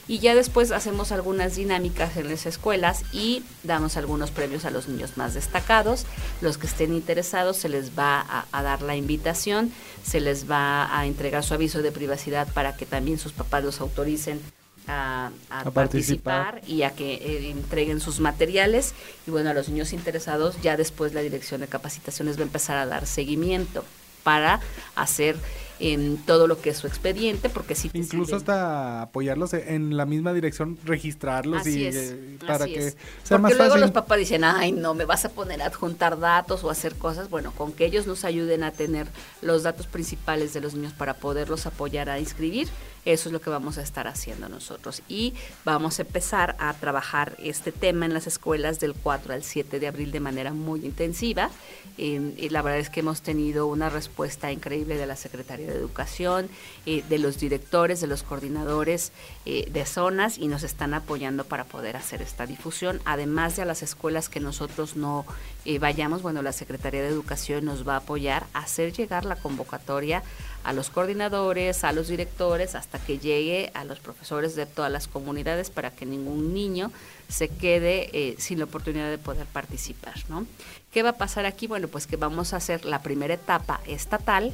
y 0.09 0.17
ya 0.17 0.33
después 0.33 0.71
hacemos 0.71 1.11
algunas 1.11 1.55
dinámicas 1.55 2.17
en 2.17 2.29
las 2.29 2.47
escuelas 2.47 3.03
y 3.13 3.43
damos 3.61 3.95
algunos 3.95 4.31
premios 4.31 4.65
a 4.65 4.71
los 4.71 4.87
niños 4.87 5.17
más 5.17 5.35
destacados. 5.35 6.07
Los 6.41 6.57
que 6.57 6.65
estén 6.65 6.95
interesados 6.95 7.57
se 7.57 7.69
les 7.69 7.91
va 7.97 8.25
a, 8.51 8.63
dar 8.63 8.81
la 8.81 8.95
invitación, 8.95 9.71
se 10.03 10.19
les 10.19 10.49
va 10.49 10.97
a 10.97 11.05
entregar 11.05 11.43
su 11.43 11.53
aviso 11.53 11.83
de 11.83 11.91
privacidad 11.91 12.47
para 12.53 12.75
que 12.75 12.87
también 12.87 13.19
sus 13.19 13.33
papás 13.33 13.63
los 13.63 13.81
autoricen 13.81 14.41
a, 14.87 15.29
participar. 15.75 16.61
y 16.65 16.81
a 16.81 16.89
que 16.89 17.13
eh, 17.13 17.51
entreguen 17.51 17.99
sus 17.99 18.19
materiales. 18.19 18.95
Y 19.27 19.31
bueno, 19.31 19.51
a 19.51 19.53
los 19.53 19.69
niños 19.69 19.93
interesados 19.93 20.59
ya 20.63 20.75
después 20.75 21.13
la 21.13 21.21
dirección 21.21 21.61
de 21.61 21.67
capacitaciones 21.67 22.35
va 22.35 22.41
a 22.41 22.45
empezar 22.45 22.77
a 22.77 22.87
dar 22.87 23.05
seguimiento 23.05 23.85
para 24.23 24.59
hacer 24.95 25.37
en 25.79 26.17
todo 26.17 26.47
lo 26.47 26.61
que 26.61 26.71
es 26.71 26.77
su 26.77 26.87
expediente, 26.87 27.49
porque 27.49 27.75
si 27.75 27.89
incluso 27.93 28.35
hasta 28.35 29.01
apoyarlos 29.03 29.53
en 29.53 29.95
la 29.95 30.05
misma 30.05 30.33
dirección, 30.33 30.77
registrarlos 30.83 31.65
y 31.67 31.85
eh, 31.85 32.37
para 32.45 32.65
que 32.65 32.93
sea 33.23 33.39
porque 33.39 33.55
luego 33.55 33.77
los 33.77 33.91
papás 33.91 34.19
dicen, 34.19 34.43
ay, 34.43 34.71
no, 34.71 34.93
me 34.93 35.05
vas 35.05 35.25
a 35.25 35.29
poner 35.29 35.61
a 35.61 35.67
adjuntar 35.67 36.19
datos 36.19 36.63
o 36.63 36.69
hacer 36.69 36.95
cosas. 36.95 37.29
Bueno, 37.29 37.51
con 37.51 37.71
que 37.71 37.85
ellos 37.85 38.07
nos 38.07 38.25
ayuden 38.25 38.63
a 38.63 38.71
tener 38.71 39.07
los 39.41 39.63
datos 39.63 39.87
principales 39.87 40.53
de 40.53 40.61
los 40.61 40.73
niños 40.73 40.93
para 40.93 41.13
poderlos 41.13 41.65
apoyar 41.65 42.09
a 42.09 42.19
inscribir, 42.19 42.67
eso 43.05 43.29
es 43.29 43.33
lo 43.33 43.41
que 43.41 43.49
vamos 43.49 43.77
a 43.77 43.81
estar 43.81 44.07
haciendo 44.07 44.49
nosotros. 44.49 45.01
Y 45.07 45.33
vamos 45.65 45.99
a 45.99 46.03
empezar 46.03 46.55
a 46.59 46.73
trabajar 46.73 47.35
este 47.39 47.71
tema 47.71 48.05
en 48.05 48.13
las 48.13 48.27
escuelas 48.27 48.79
del 48.79 48.93
4 48.93 49.33
al 49.33 49.43
7 49.43 49.79
de 49.79 49.87
abril 49.87 50.11
de 50.11 50.19
manera 50.19 50.53
muy 50.53 50.85
intensiva. 50.85 51.49
y 51.97 52.49
la 52.49 52.61
verdad 52.61 52.79
es 52.79 52.89
que 52.89 53.01
hemos 53.01 53.21
tenido 53.21 53.67
una 53.67 53.89
respuesta 53.89 54.51
increíble 54.51 54.97
de 54.97 55.05
la 55.05 55.15
Secretaría 55.15 55.67
de 55.67 55.75
Educación, 55.75 56.49
eh, 56.85 57.03
de 57.09 57.19
los 57.19 57.39
directores, 57.39 57.99
de 57.99 58.07
los 58.07 58.23
coordinadores 58.23 59.11
eh, 59.45 59.69
de 59.71 59.85
zonas 59.85 60.37
y 60.37 60.47
nos 60.47 60.63
están 60.63 60.93
apoyando 60.93 61.43
para 61.43 61.65
poder 61.65 61.97
hacer 61.97 62.21
esta 62.21 62.45
difusión. 62.45 63.01
Además 63.05 63.55
de 63.55 63.63
a 63.63 63.65
las 63.65 63.83
escuelas 63.83 64.29
que 64.29 64.39
nosotros 64.39 64.95
no 64.95 65.25
eh, 65.65 65.77
vayamos, 65.77 66.21
bueno, 66.21 66.41
la 66.41 66.53
Secretaría 66.53 67.01
de 67.01 67.09
Educación 67.09 67.65
nos 67.65 67.87
va 67.87 67.95
a 67.95 67.97
apoyar 67.97 68.45
a 68.53 68.59
hacer 68.59 68.93
llegar 68.93 69.25
la 69.25 69.35
convocatoria 69.35 70.23
a 70.63 70.73
los 70.73 70.89
coordinadores, 70.89 71.83
a 71.83 71.91
los 71.91 72.07
directores, 72.07 72.75
hasta 72.75 72.99
que 72.99 73.19
llegue 73.19 73.71
a 73.73 73.83
los 73.83 73.99
profesores 73.99 74.55
de 74.55 74.65
todas 74.65 74.91
las 74.91 75.07
comunidades 75.07 75.69
para 75.69 75.91
que 75.91 76.05
ningún 76.05 76.53
niño 76.53 76.91
se 77.27 77.49
quede 77.49 78.09
eh, 78.13 78.35
sin 78.37 78.59
la 78.59 78.65
oportunidad 78.65 79.09
de 79.09 79.17
poder 79.17 79.45
participar. 79.47 80.15
¿no? 80.29 80.45
¿Qué 80.91 81.03
va 81.03 81.09
a 81.09 81.17
pasar 81.17 81.45
aquí? 81.45 81.67
Bueno, 81.67 81.87
pues 81.87 82.07
que 82.07 82.15
vamos 82.15 82.53
a 82.53 82.57
hacer 82.57 82.85
la 82.85 83.01
primera 83.01 83.33
etapa 83.33 83.81
estatal 83.85 84.53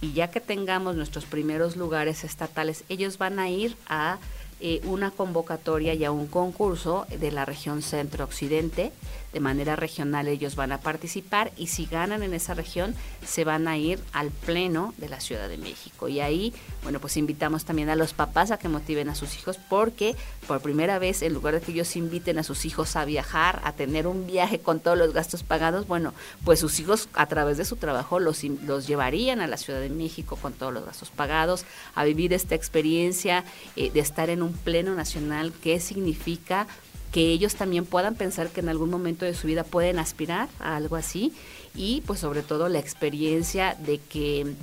y 0.00 0.12
ya 0.12 0.30
que 0.30 0.40
tengamos 0.40 0.96
nuestros 0.96 1.24
primeros 1.24 1.76
lugares 1.76 2.24
estatales, 2.24 2.84
ellos 2.88 3.18
van 3.18 3.38
a 3.38 3.48
ir 3.48 3.76
a 3.88 4.18
eh, 4.60 4.80
una 4.84 5.10
convocatoria 5.10 5.94
y 5.94 6.04
a 6.04 6.12
un 6.12 6.26
concurso 6.26 7.06
de 7.08 7.32
la 7.32 7.44
región 7.44 7.82
centro-occidente. 7.82 8.92
De 9.32 9.40
manera 9.40 9.76
regional 9.76 10.28
ellos 10.28 10.56
van 10.56 10.72
a 10.72 10.80
participar 10.80 11.52
y 11.56 11.68
si 11.68 11.86
ganan 11.86 12.22
en 12.22 12.34
esa 12.34 12.54
región 12.54 12.94
se 13.26 13.44
van 13.44 13.68
a 13.68 13.78
ir 13.78 13.98
al 14.12 14.30
pleno 14.30 14.94
de 14.98 15.08
la 15.08 15.20
Ciudad 15.20 15.48
de 15.48 15.58
México. 15.58 16.08
Y 16.08 16.20
ahí, 16.20 16.52
bueno, 16.82 17.00
pues 17.00 17.16
invitamos 17.16 17.64
también 17.64 17.88
a 17.88 17.96
los 17.96 18.12
papás 18.12 18.50
a 18.50 18.58
que 18.58 18.68
motiven 18.68 19.08
a 19.08 19.14
sus 19.14 19.36
hijos 19.38 19.58
porque 19.68 20.16
por 20.46 20.60
primera 20.60 20.98
vez, 20.98 21.22
en 21.22 21.32
lugar 21.32 21.54
de 21.54 21.60
que 21.60 21.72
ellos 21.72 21.96
inviten 21.96 22.38
a 22.38 22.42
sus 22.42 22.64
hijos 22.64 22.96
a 22.96 23.04
viajar, 23.04 23.60
a 23.64 23.72
tener 23.72 24.06
un 24.06 24.26
viaje 24.26 24.58
con 24.58 24.80
todos 24.80 24.98
los 24.98 25.12
gastos 25.12 25.42
pagados, 25.42 25.86
bueno, 25.86 26.12
pues 26.44 26.60
sus 26.60 26.78
hijos 26.80 27.08
a 27.14 27.26
través 27.26 27.56
de 27.56 27.64
su 27.64 27.76
trabajo 27.76 28.18
los, 28.20 28.44
los 28.44 28.86
llevarían 28.86 29.40
a 29.40 29.46
la 29.46 29.56
Ciudad 29.56 29.80
de 29.80 29.90
México 29.90 30.36
con 30.36 30.52
todos 30.52 30.72
los 30.72 30.84
gastos 30.84 31.10
pagados, 31.10 31.64
a 31.94 32.04
vivir 32.04 32.32
esta 32.32 32.54
experiencia 32.54 33.44
eh, 33.76 33.90
de 33.90 34.00
estar 34.00 34.30
en 34.30 34.42
un 34.42 34.52
pleno 34.52 34.94
nacional, 34.94 35.52
qué 35.62 35.80
significa 35.80 36.66
que 37.12 37.28
ellos 37.28 37.54
también 37.54 37.84
puedan 37.84 38.14
pensar 38.14 38.48
que 38.48 38.60
en 38.60 38.70
algún 38.70 38.90
momento 38.90 39.24
de 39.24 39.34
su 39.34 39.46
vida 39.46 39.64
pueden 39.64 39.98
aspirar 39.98 40.48
a 40.58 40.76
algo 40.76 40.96
así. 40.96 41.32
Y 41.74 42.02
pues 42.06 42.20
sobre 42.20 42.42
todo 42.42 42.68
la 42.68 42.78
experiencia 42.78 43.76
de 43.78 43.98
que 43.98 44.54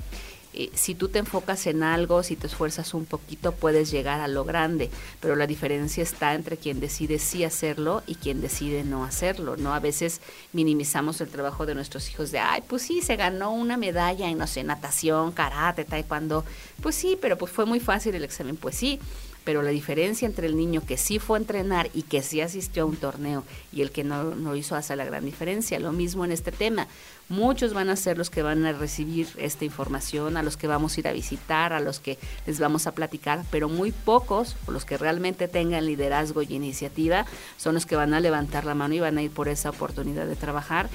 eh, 0.52 0.68
si 0.74 0.96
tú 0.96 1.08
te 1.08 1.20
enfocas 1.20 1.68
en 1.68 1.84
algo, 1.84 2.24
si 2.24 2.34
te 2.34 2.48
esfuerzas 2.48 2.92
un 2.92 3.06
poquito, 3.06 3.52
puedes 3.52 3.88
llegar 3.92 4.20
a 4.20 4.26
lo 4.26 4.44
grande, 4.44 4.90
pero 5.20 5.36
la 5.36 5.46
diferencia 5.46 6.02
está 6.02 6.34
entre 6.34 6.56
quien 6.56 6.80
decide 6.80 7.20
sí 7.20 7.44
hacerlo 7.44 8.02
y 8.08 8.16
quien 8.16 8.40
decide 8.40 8.82
no 8.82 9.04
hacerlo, 9.04 9.56
¿no? 9.56 9.72
A 9.72 9.78
veces 9.78 10.20
minimizamos 10.52 11.20
el 11.20 11.28
trabajo 11.28 11.66
de 11.66 11.76
nuestros 11.76 12.10
hijos 12.10 12.32
de, 12.32 12.40
ay, 12.40 12.62
pues 12.66 12.82
sí, 12.82 13.00
se 13.00 13.14
ganó 13.14 13.52
una 13.52 13.76
medalla 13.76 14.28
en, 14.28 14.38
no 14.38 14.48
sé, 14.48 14.64
natación, 14.64 15.30
karate, 15.30 15.84
taekwondo, 15.84 16.44
pues 16.82 16.96
sí, 16.96 17.16
pero 17.20 17.38
pues 17.38 17.52
fue 17.52 17.64
muy 17.64 17.78
fácil 17.78 18.16
el 18.16 18.24
examen, 18.24 18.56
pues 18.56 18.74
sí, 18.74 18.98
pero 19.44 19.62
la 19.62 19.70
diferencia 19.70 20.26
entre 20.26 20.46
el 20.46 20.56
niño 20.56 20.82
que 20.86 20.96
sí 20.96 21.18
fue 21.18 21.38
a 21.38 21.40
entrenar 21.40 21.90
y 21.94 22.02
que 22.02 22.22
sí 22.22 22.40
asistió 22.40 22.82
a 22.82 22.86
un 22.86 22.96
torneo 22.96 23.44
y 23.72 23.82
el 23.82 23.90
que 23.90 24.04
no, 24.04 24.34
no 24.34 24.56
hizo 24.56 24.76
hace 24.76 24.96
la 24.96 25.04
gran 25.04 25.24
diferencia. 25.24 25.78
Lo 25.80 25.92
mismo 25.92 26.24
en 26.24 26.32
este 26.32 26.52
tema. 26.52 26.86
Muchos 27.28 27.74
van 27.74 27.90
a 27.90 27.96
ser 27.96 28.18
los 28.18 28.28
que 28.28 28.42
van 28.42 28.66
a 28.66 28.72
recibir 28.72 29.28
esta 29.36 29.64
información, 29.64 30.36
a 30.36 30.42
los 30.42 30.56
que 30.56 30.66
vamos 30.66 30.96
a 30.96 31.00
ir 31.00 31.06
a 31.06 31.12
visitar, 31.12 31.72
a 31.72 31.78
los 31.78 32.00
que 32.00 32.18
les 32.44 32.58
vamos 32.58 32.88
a 32.88 32.92
platicar, 32.92 33.44
pero 33.52 33.68
muy 33.68 33.92
pocos, 33.92 34.56
los 34.66 34.84
que 34.84 34.98
realmente 34.98 35.46
tengan 35.46 35.86
liderazgo 35.86 36.42
y 36.42 36.52
iniciativa, 36.52 37.26
son 37.56 37.74
los 37.74 37.86
que 37.86 37.94
van 37.94 38.14
a 38.14 38.20
levantar 38.20 38.64
la 38.64 38.74
mano 38.74 38.94
y 38.94 39.00
van 39.00 39.16
a 39.16 39.22
ir 39.22 39.30
por 39.30 39.46
esa 39.48 39.70
oportunidad 39.70 40.26
de 40.26 40.34
trabajar 40.34 40.90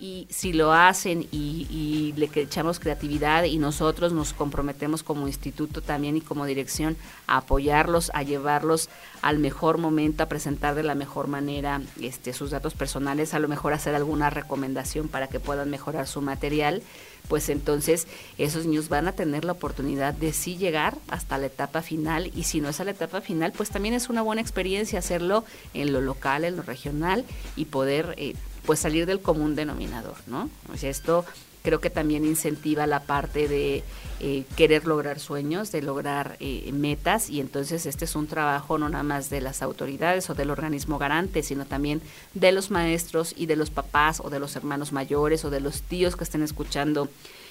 y 0.00 0.26
si 0.30 0.54
lo 0.54 0.72
hacen 0.72 1.28
y, 1.30 2.14
le 2.16 2.30
echamos 2.34 2.80
creatividad 2.80 3.44
y 3.44 3.58
nosotros 3.58 4.12
nos 4.12 4.32
comprometemos 4.32 5.02
como 5.02 5.26
instituto 5.28 5.82
también 5.82 6.16
y 6.16 6.20
como 6.22 6.46
dirección 6.46 6.96
a 7.26 7.38
apoyarlos, 7.38 8.10
a 8.14 8.22
llevarlos 8.22 8.88
al 9.20 9.38
mejor 9.38 9.78
momento, 9.78 10.22
a 10.22 10.28
presentar 10.28 10.74
de 10.74 10.82
la 10.82 10.94
mejor 10.94 11.28
manera 11.28 11.82
este, 12.00 12.32
sus 12.32 12.50
datos 12.50 12.74
personales, 12.74 13.34
a 13.34 13.38
lo 13.38 13.48
mejor 13.48 13.74
hacer 13.74 13.94
alguna 13.94 14.30
recomendación 14.30 15.08
para 15.08 15.28
que 15.28 15.38
puedan 15.38 15.70
mejorar 15.70 16.06
su 16.06 16.22
material, 16.22 16.82
pues 17.28 17.48
entonces 17.50 18.06
esos 18.38 18.66
niños 18.66 18.88
van 18.88 19.06
a 19.06 19.12
tener 19.12 19.44
la 19.44 19.52
oportunidad 19.52 20.14
de 20.14 20.32
sí 20.32 20.56
llegar 20.56 20.96
hasta 21.08 21.38
la 21.38 21.46
etapa 21.46 21.82
final 21.82 22.30
y 22.34 22.44
si 22.44 22.60
no 22.60 22.70
es 22.70 22.80
a 22.80 22.84
la 22.84 22.92
etapa 22.92 23.20
final, 23.20 23.52
pues 23.52 23.70
también 23.70 23.94
es 23.94 24.08
una 24.08 24.22
buena 24.22 24.40
experiencia 24.40 24.98
hacerlo 24.98 25.44
en 25.74 25.92
lo 25.92 26.00
local, 26.00 26.44
en 26.44 26.56
lo 26.56 26.62
regional 26.62 27.24
y 27.56 27.66
poder 27.66 28.14
eh, 28.16 28.34
pues 28.70 28.78
salir 28.78 29.04
del 29.04 29.18
común 29.18 29.56
denominador, 29.56 30.14
¿no? 30.28 30.48
O 30.72 30.76
sea, 30.76 30.90
esto 30.90 31.24
creo 31.64 31.80
que 31.80 31.90
también 31.90 32.24
incentiva 32.24 32.86
la 32.86 33.02
parte 33.02 33.48
de 33.48 33.82
eh, 34.20 34.44
querer 34.56 34.86
lograr 34.86 35.18
sueños, 35.18 35.72
de 35.72 35.82
lograr 35.82 36.36
eh, 36.38 36.70
metas 36.72 37.30
y 37.30 37.40
entonces 37.40 37.84
este 37.84 38.04
es 38.04 38.14
un 38.14 38.28
trabajo 38.28 38.78
no 38.78 38.88
nada 38.88 39.02
más 39.02 39.28
de 39.28 39.40
las 39.40 39.60
autoridades 39.62 40.30
o 40.30 40.34
del 40.34 40.50
organismo 40.50 40.98
garante, 40.98 41.42
sino 41.42 41.66
también 41.66 42.00
de 42.34 42.52
los 42.52 42.70
maestros 42.70 43.34
y 43.36 43.46
de 43.46 43.56
los 43.56 43.70
papás 43.70 44.20
o 44.20 44.30
de 44.30 44.38
los 44.38 44.54
hermanos 44.54 44.92
mayores 44.92 45.44
o 45.44 45.50
de 45.50 45.58
los 45.58 45.82
tíos 45.82 46.14
que 46.14 46.22
estén 46.22 46.44
escuchando 46.44 47.08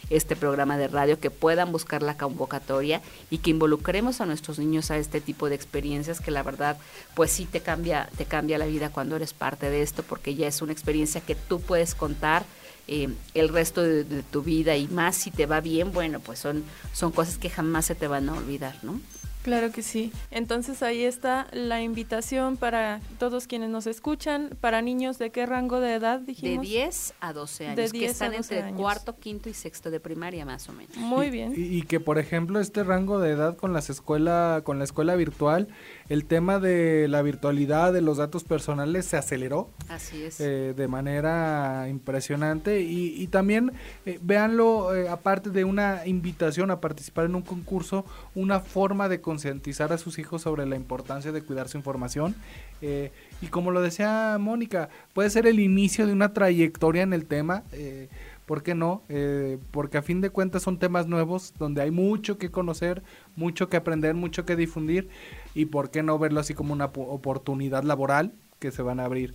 este 0.09 0.35
programa 0.35 0.77
de 0.77 0.87
radio, 0.87 1.19
que 1.19 1.31
puedan 1.31 1.71
buscar 1.71 2.01
la 2.03 2.17
convocatoria 2.17 3.01
y 3.29 3.39
que 3.39 3.51
involucremos 3.51 4.21
a 4.21 4.25
nuestros 4.25 4.59
niños 4.59 4.91
a 4.91 4.97
este 4.97 5.21
tipo 5.21 5.49
de 5.49 5.55
experiencias 5.55 6.19
que 6.19 6.31
la 6.31 6.43
verdad 6.43 6.77
pues 7.15 7.31
sí 7.31 7.45
te 7.45 7.61
cambia, 7.61 8.09
te 8.17 8.25
cambia 8.25 8.57
la 8.57 8.65
vida 8.65 8.89
cuando 8.89 9.15
eres 9.15 9.33
parte 9.33 9.69
de 9.69 9.81
esto, 9.81 10.03
porque 10.03 10.35
ya 10.35 10.47
es 10.47 10.61
una 10.61 10.73
experiencia 10.73 11.21
que 11.21 11.35
tú 11.35 11.61
puedes 11.61 11.95
contar 11.95 12.43
eh, 12.87 13.09
el 13.35 13.49
resto 13.49 13.83
de, 13.83 14.23
tu 14.23 14.41
vida 14.41 14.75
y 14.75 14.87
más 14.87 15.15
si 15.15 15.29
te 15.29 15.45
va 15.45 15.61
bien, 15.61 15.91
bueno, 15.91 16.19
pues 16.19 16.39
son, 16.39 16.63
son 16.91 17.11
cosas 17.11 17.37
que 17.37 17.49
jamás 17.49 17.85
se 17.85 17.95
te 17.95 18.07
van 18.07 18.29
a 18.29 18.33
olvidar, 18.33 18.75
¿no? 18.81 18.99
Claro 19.49 19.71
que 19.71 19.81
sí. 19.81 20.11
Entonces 20.29 20.83
ahí 20.83 21.03
está 21.03 21.47
la 21.51 21.81
invitación 21.81 22.55
para 22.55 23.01
todos 23.17 23.47
quienes 23.47 23.71
nos 23.71 23.87
escuchan, 23.87 24.55
para 24.61 24.83
niños 24.83 25.17
de 25.17 25.31
qué 25.31 25.47
rango 25.47 25.79
de 25.79 25.95
edad 25.95 26.19
dijimos. 26.19 26.61
De 26.61 26.69
10 26.69 27.13
a 27.19 27.33
12 27.33 27.67
años, 27.69 27.91
que 27.91 28.05
están 28.05 28.35
entre 28.35 28.71
cuarto, 28.73 29.17
quinto 29.17 29.49
y 29.49 29.55
sexto 29.55 29.89
de 29.89 29.99
primaria 29.99 30.45
más 30.45 30.69
o 30.69 30.73
menos. 30.73 30.95
Muy 30.97 31.31
bien. 31.31 31.53
Y, 31.55 31.81
que 31.81 31.99
por 31.99 32.19
ejemplo 32.19 32.59
este 32.59 32.83
rango 32.83 33.19
de 33.19 33.31
edad 33.31 33.57
con 33.57 33.73
las 33.73 33.89
escuela 33.89 34.61
con 34.63 34.77
la 34.77 34.83
escuela 34.83 35.15
virtual, 35.15 35.67
el 36.09 36.25
tema 36.25 36.59
de 36.59 37.07
la 37.07 37.23
virtualidad 37.23 37.91
de 37.91 38.01
los 38.01 38.17
datos 38.17 38.43
personales 38.43 39.07
se 39.07 39.17
aceleró. 39.17 39.71
Así 39.87 40.23
es. 40.23 40.39
Eh, 40.39 40.75
de 40.77 40.87
manera 40.87 41.87
impresionante 41.89 42.81
y, 42.81 43.25
también 43.27 43.73
eh, 44.05 44.19
véanlo 44.21 44.93
eh, 44.93 45.09
aparte 45.09 45.49
de 45.49 45.63
una 45.63 46.05
invitación 46.05 46.69
a 46.69 46.79
participar 46.79 47.25
en 47.25 47.35
un 47.35 47.41
concurso, 47.41 48.05
una 48.35 48.59
forma 48.59 49.09
de 49.09 49.21
concientizar 49.39 49.93
a 49.93 49.97
sus 49.97 50.19
hijos 50.19 50.41
sobre 50.41 50.65
la 50.65 50.75
importancia 50.75 51.31
de 51.31 51.41
cuidar 51.41 51.69
su 51.69 51.77
información. 51.77 52.35
Eh, 52.81 53.13
y 53.41 53.47
como 53.47 53.71
lo 53.71 53.81
decía 53.81 54.35
Mónica, 54.37 54.89
puede 55.13 55.29
ser 55.29 55.47
el 55.47 55.61
inicio 55.61 56.05
de 56.05 56.11
una 56.11 56.33
trayectoria 56.33 57.03
en 57.03 57.13
el 57.13 57.25
tema. 57.25 57.63
Eh, 57.71 58.09
¿Por 58.45 58.63
qué 58.63 58.75
no? 58.75 59.01
Eh, 59.07 59.57
porque 59.71 59.97
a 59.97 60.01
fin 60.01 60.19
de 60.19 60.29
cuentas 60.29 60.63
son 60.63 60.77
temas 60.77 61.07
nuevos 61.07 61.53
donde 61.57 61.81
hay 61.81 61.89
mucho 61.89 62.37
que 62.37 62.51
conocer, 62.51 63.01
mucho 63.37 63.69
que 63.69 63.77
aprender, 63.77 64.13
mucho 64.13 64.45
que 64.45 64.57
difundir 64.57 65.07
y 65.55 65.65
por 65.65 65.89
qué 65.89 66.03
no 66.03 66.19
verlo 66.19 66.41
así 66.41 66.53
como 66.53 66.73
una 66.73 66.85
oportunidad 66.85 67.83
laboral 67.83 68.33
que 68.59 68.71
se 68.71 68.81
van 68.81 68.99
a 68.99 69.05
abrir 69.05 69.33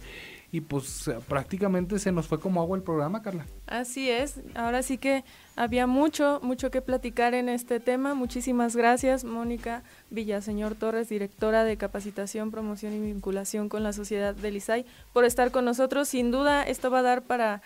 y 0.54 0.60
pues 0.60 1.10
prácticamente 1.26 1.98
se 1.98 2.12
nos 2.12 2.28
fue 2.28 2.38
como 2.38 2.60
agua 2.60 2.76
el 2.76 2.84
programa, 2.84 3.22
Carla. 3.22 3.44
Así 3.66 4.08
es, 4.08 4.38
ahora 4.54 4.84
sí 4.84 4.98
que 4.98 5.24
había 5.56 5.88
mucho, 5.88 6.38
mucho 6.44 6.70
que 6.70 6.80
platicar 6.80 7.34
en 7.34 7.48
este 7.48 7.80
tema. 7.80 8.14
Muchísimas 8.14 8.76
gracias, 8.76 9.24
Mónica 9.24 9.82
Villaseñor 10.10 10.76
Torres, 10.76 11.08
directora 11.08 11.64
de 11.64 11.76
Capacitación, 11.76 12.52
Promoción 12.52 12.92
y 12.92 13.00
Vinculación 13.00 13.68
con 13.68 13.82
la 13.82 13.92
Sociedad 13.92 14.32
del 14.32 14.54
ISAI, 14.54 14.86
por 15.12 15.24
estar 15.24 15.50
con 15.50 15.64
nosotros. 15.64 16.06
Sin 16.06 16.30
duda, 16.30 16.62
esto 16.62 16.88
va 16.88 17.00
a 17.00 17.02
dar 17.02 17.22
para 17.22 17.60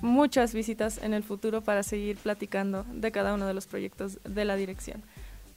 muchas 0.00 0.54
visitas 0.54 1.02
en 1.02 1.12
el 1.12 1.24
futuro 1.24 1.60
para 1.60 1.82
seguir 1.82 2.16
platicando 2.16 2.86
de 2.94 3.12
cada 3.12 3.34
uno 3.34 3.46
de 3.46 3.52
los 3.52 3.66
proyectos 3.66 4.20
de 4.24 4.46
la 4.46 4.56
dirección. 4.56 5.02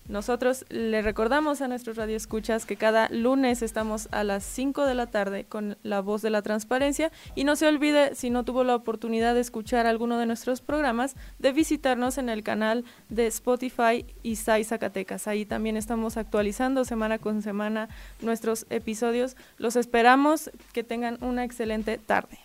Nosotros 0.07 0.65
le 0.69 1.01
recordamos 1.01 1.61
a 1.61 1.67
nuestros 1.67 1.97
radioescuchas 1.97 2.67
que 2.67 2.75
cada 2.75 3.09
lunes 3.09 3.63
estamos 3.63 4.07
a 4.11 4.23
las 4.23 4.43
5 4.43 4.85
de 4.85 4.93
la 4.93 5.07
tarde 5.07 5.45
con 5.45 5.77
La 5.81 6.01
Voz 6.01 6.21
de 6.21 6.29
la 6.29 6.43
Transparencia 6.43 7.11
y 7.33 7.43
no 7.43 7.55
se 7.55 7.67
olvide, 7.67 8.13
si 8.13 8.29
no 8.29 8.45
tuvo 8.45 8.63
la 8.63 8.75
oportunidad 8.75 9.33
de 9.33 9.41
escuchar 9.41 9.87
alguno 9.87 10.19
de 10.19 10.27
nuestros 10.27 10.61
programas, 10.61 11.15
de 11.39 11.53
visitarnos 11.53 12.19
en 12.19 12.29
el 12.29 12.43
canal 12.43 12.85
de 13.09 13.25
Spotify 13.25 14.05
y 14.21 14.35
SAI 14.35 14.63
Zacatecas. 14.63 15.27
Ahí 15.27 15.43
también 15.43 15.75
estamos 15.75 16.17
actualizando 16.17 16.85
semana 16.85 17.17
con 17.17 17.41
semana 17.41 17.89
nuestros 18.21 18.67
episodios. 18.69 19.35
Los 19.57 19.75
esperamos, 19.75 20.51
que 20.71 20.83
tengan 20.83 21.17
una 21.23 21.43
excelente 21.43 21.97
tarde. 21.97 22.44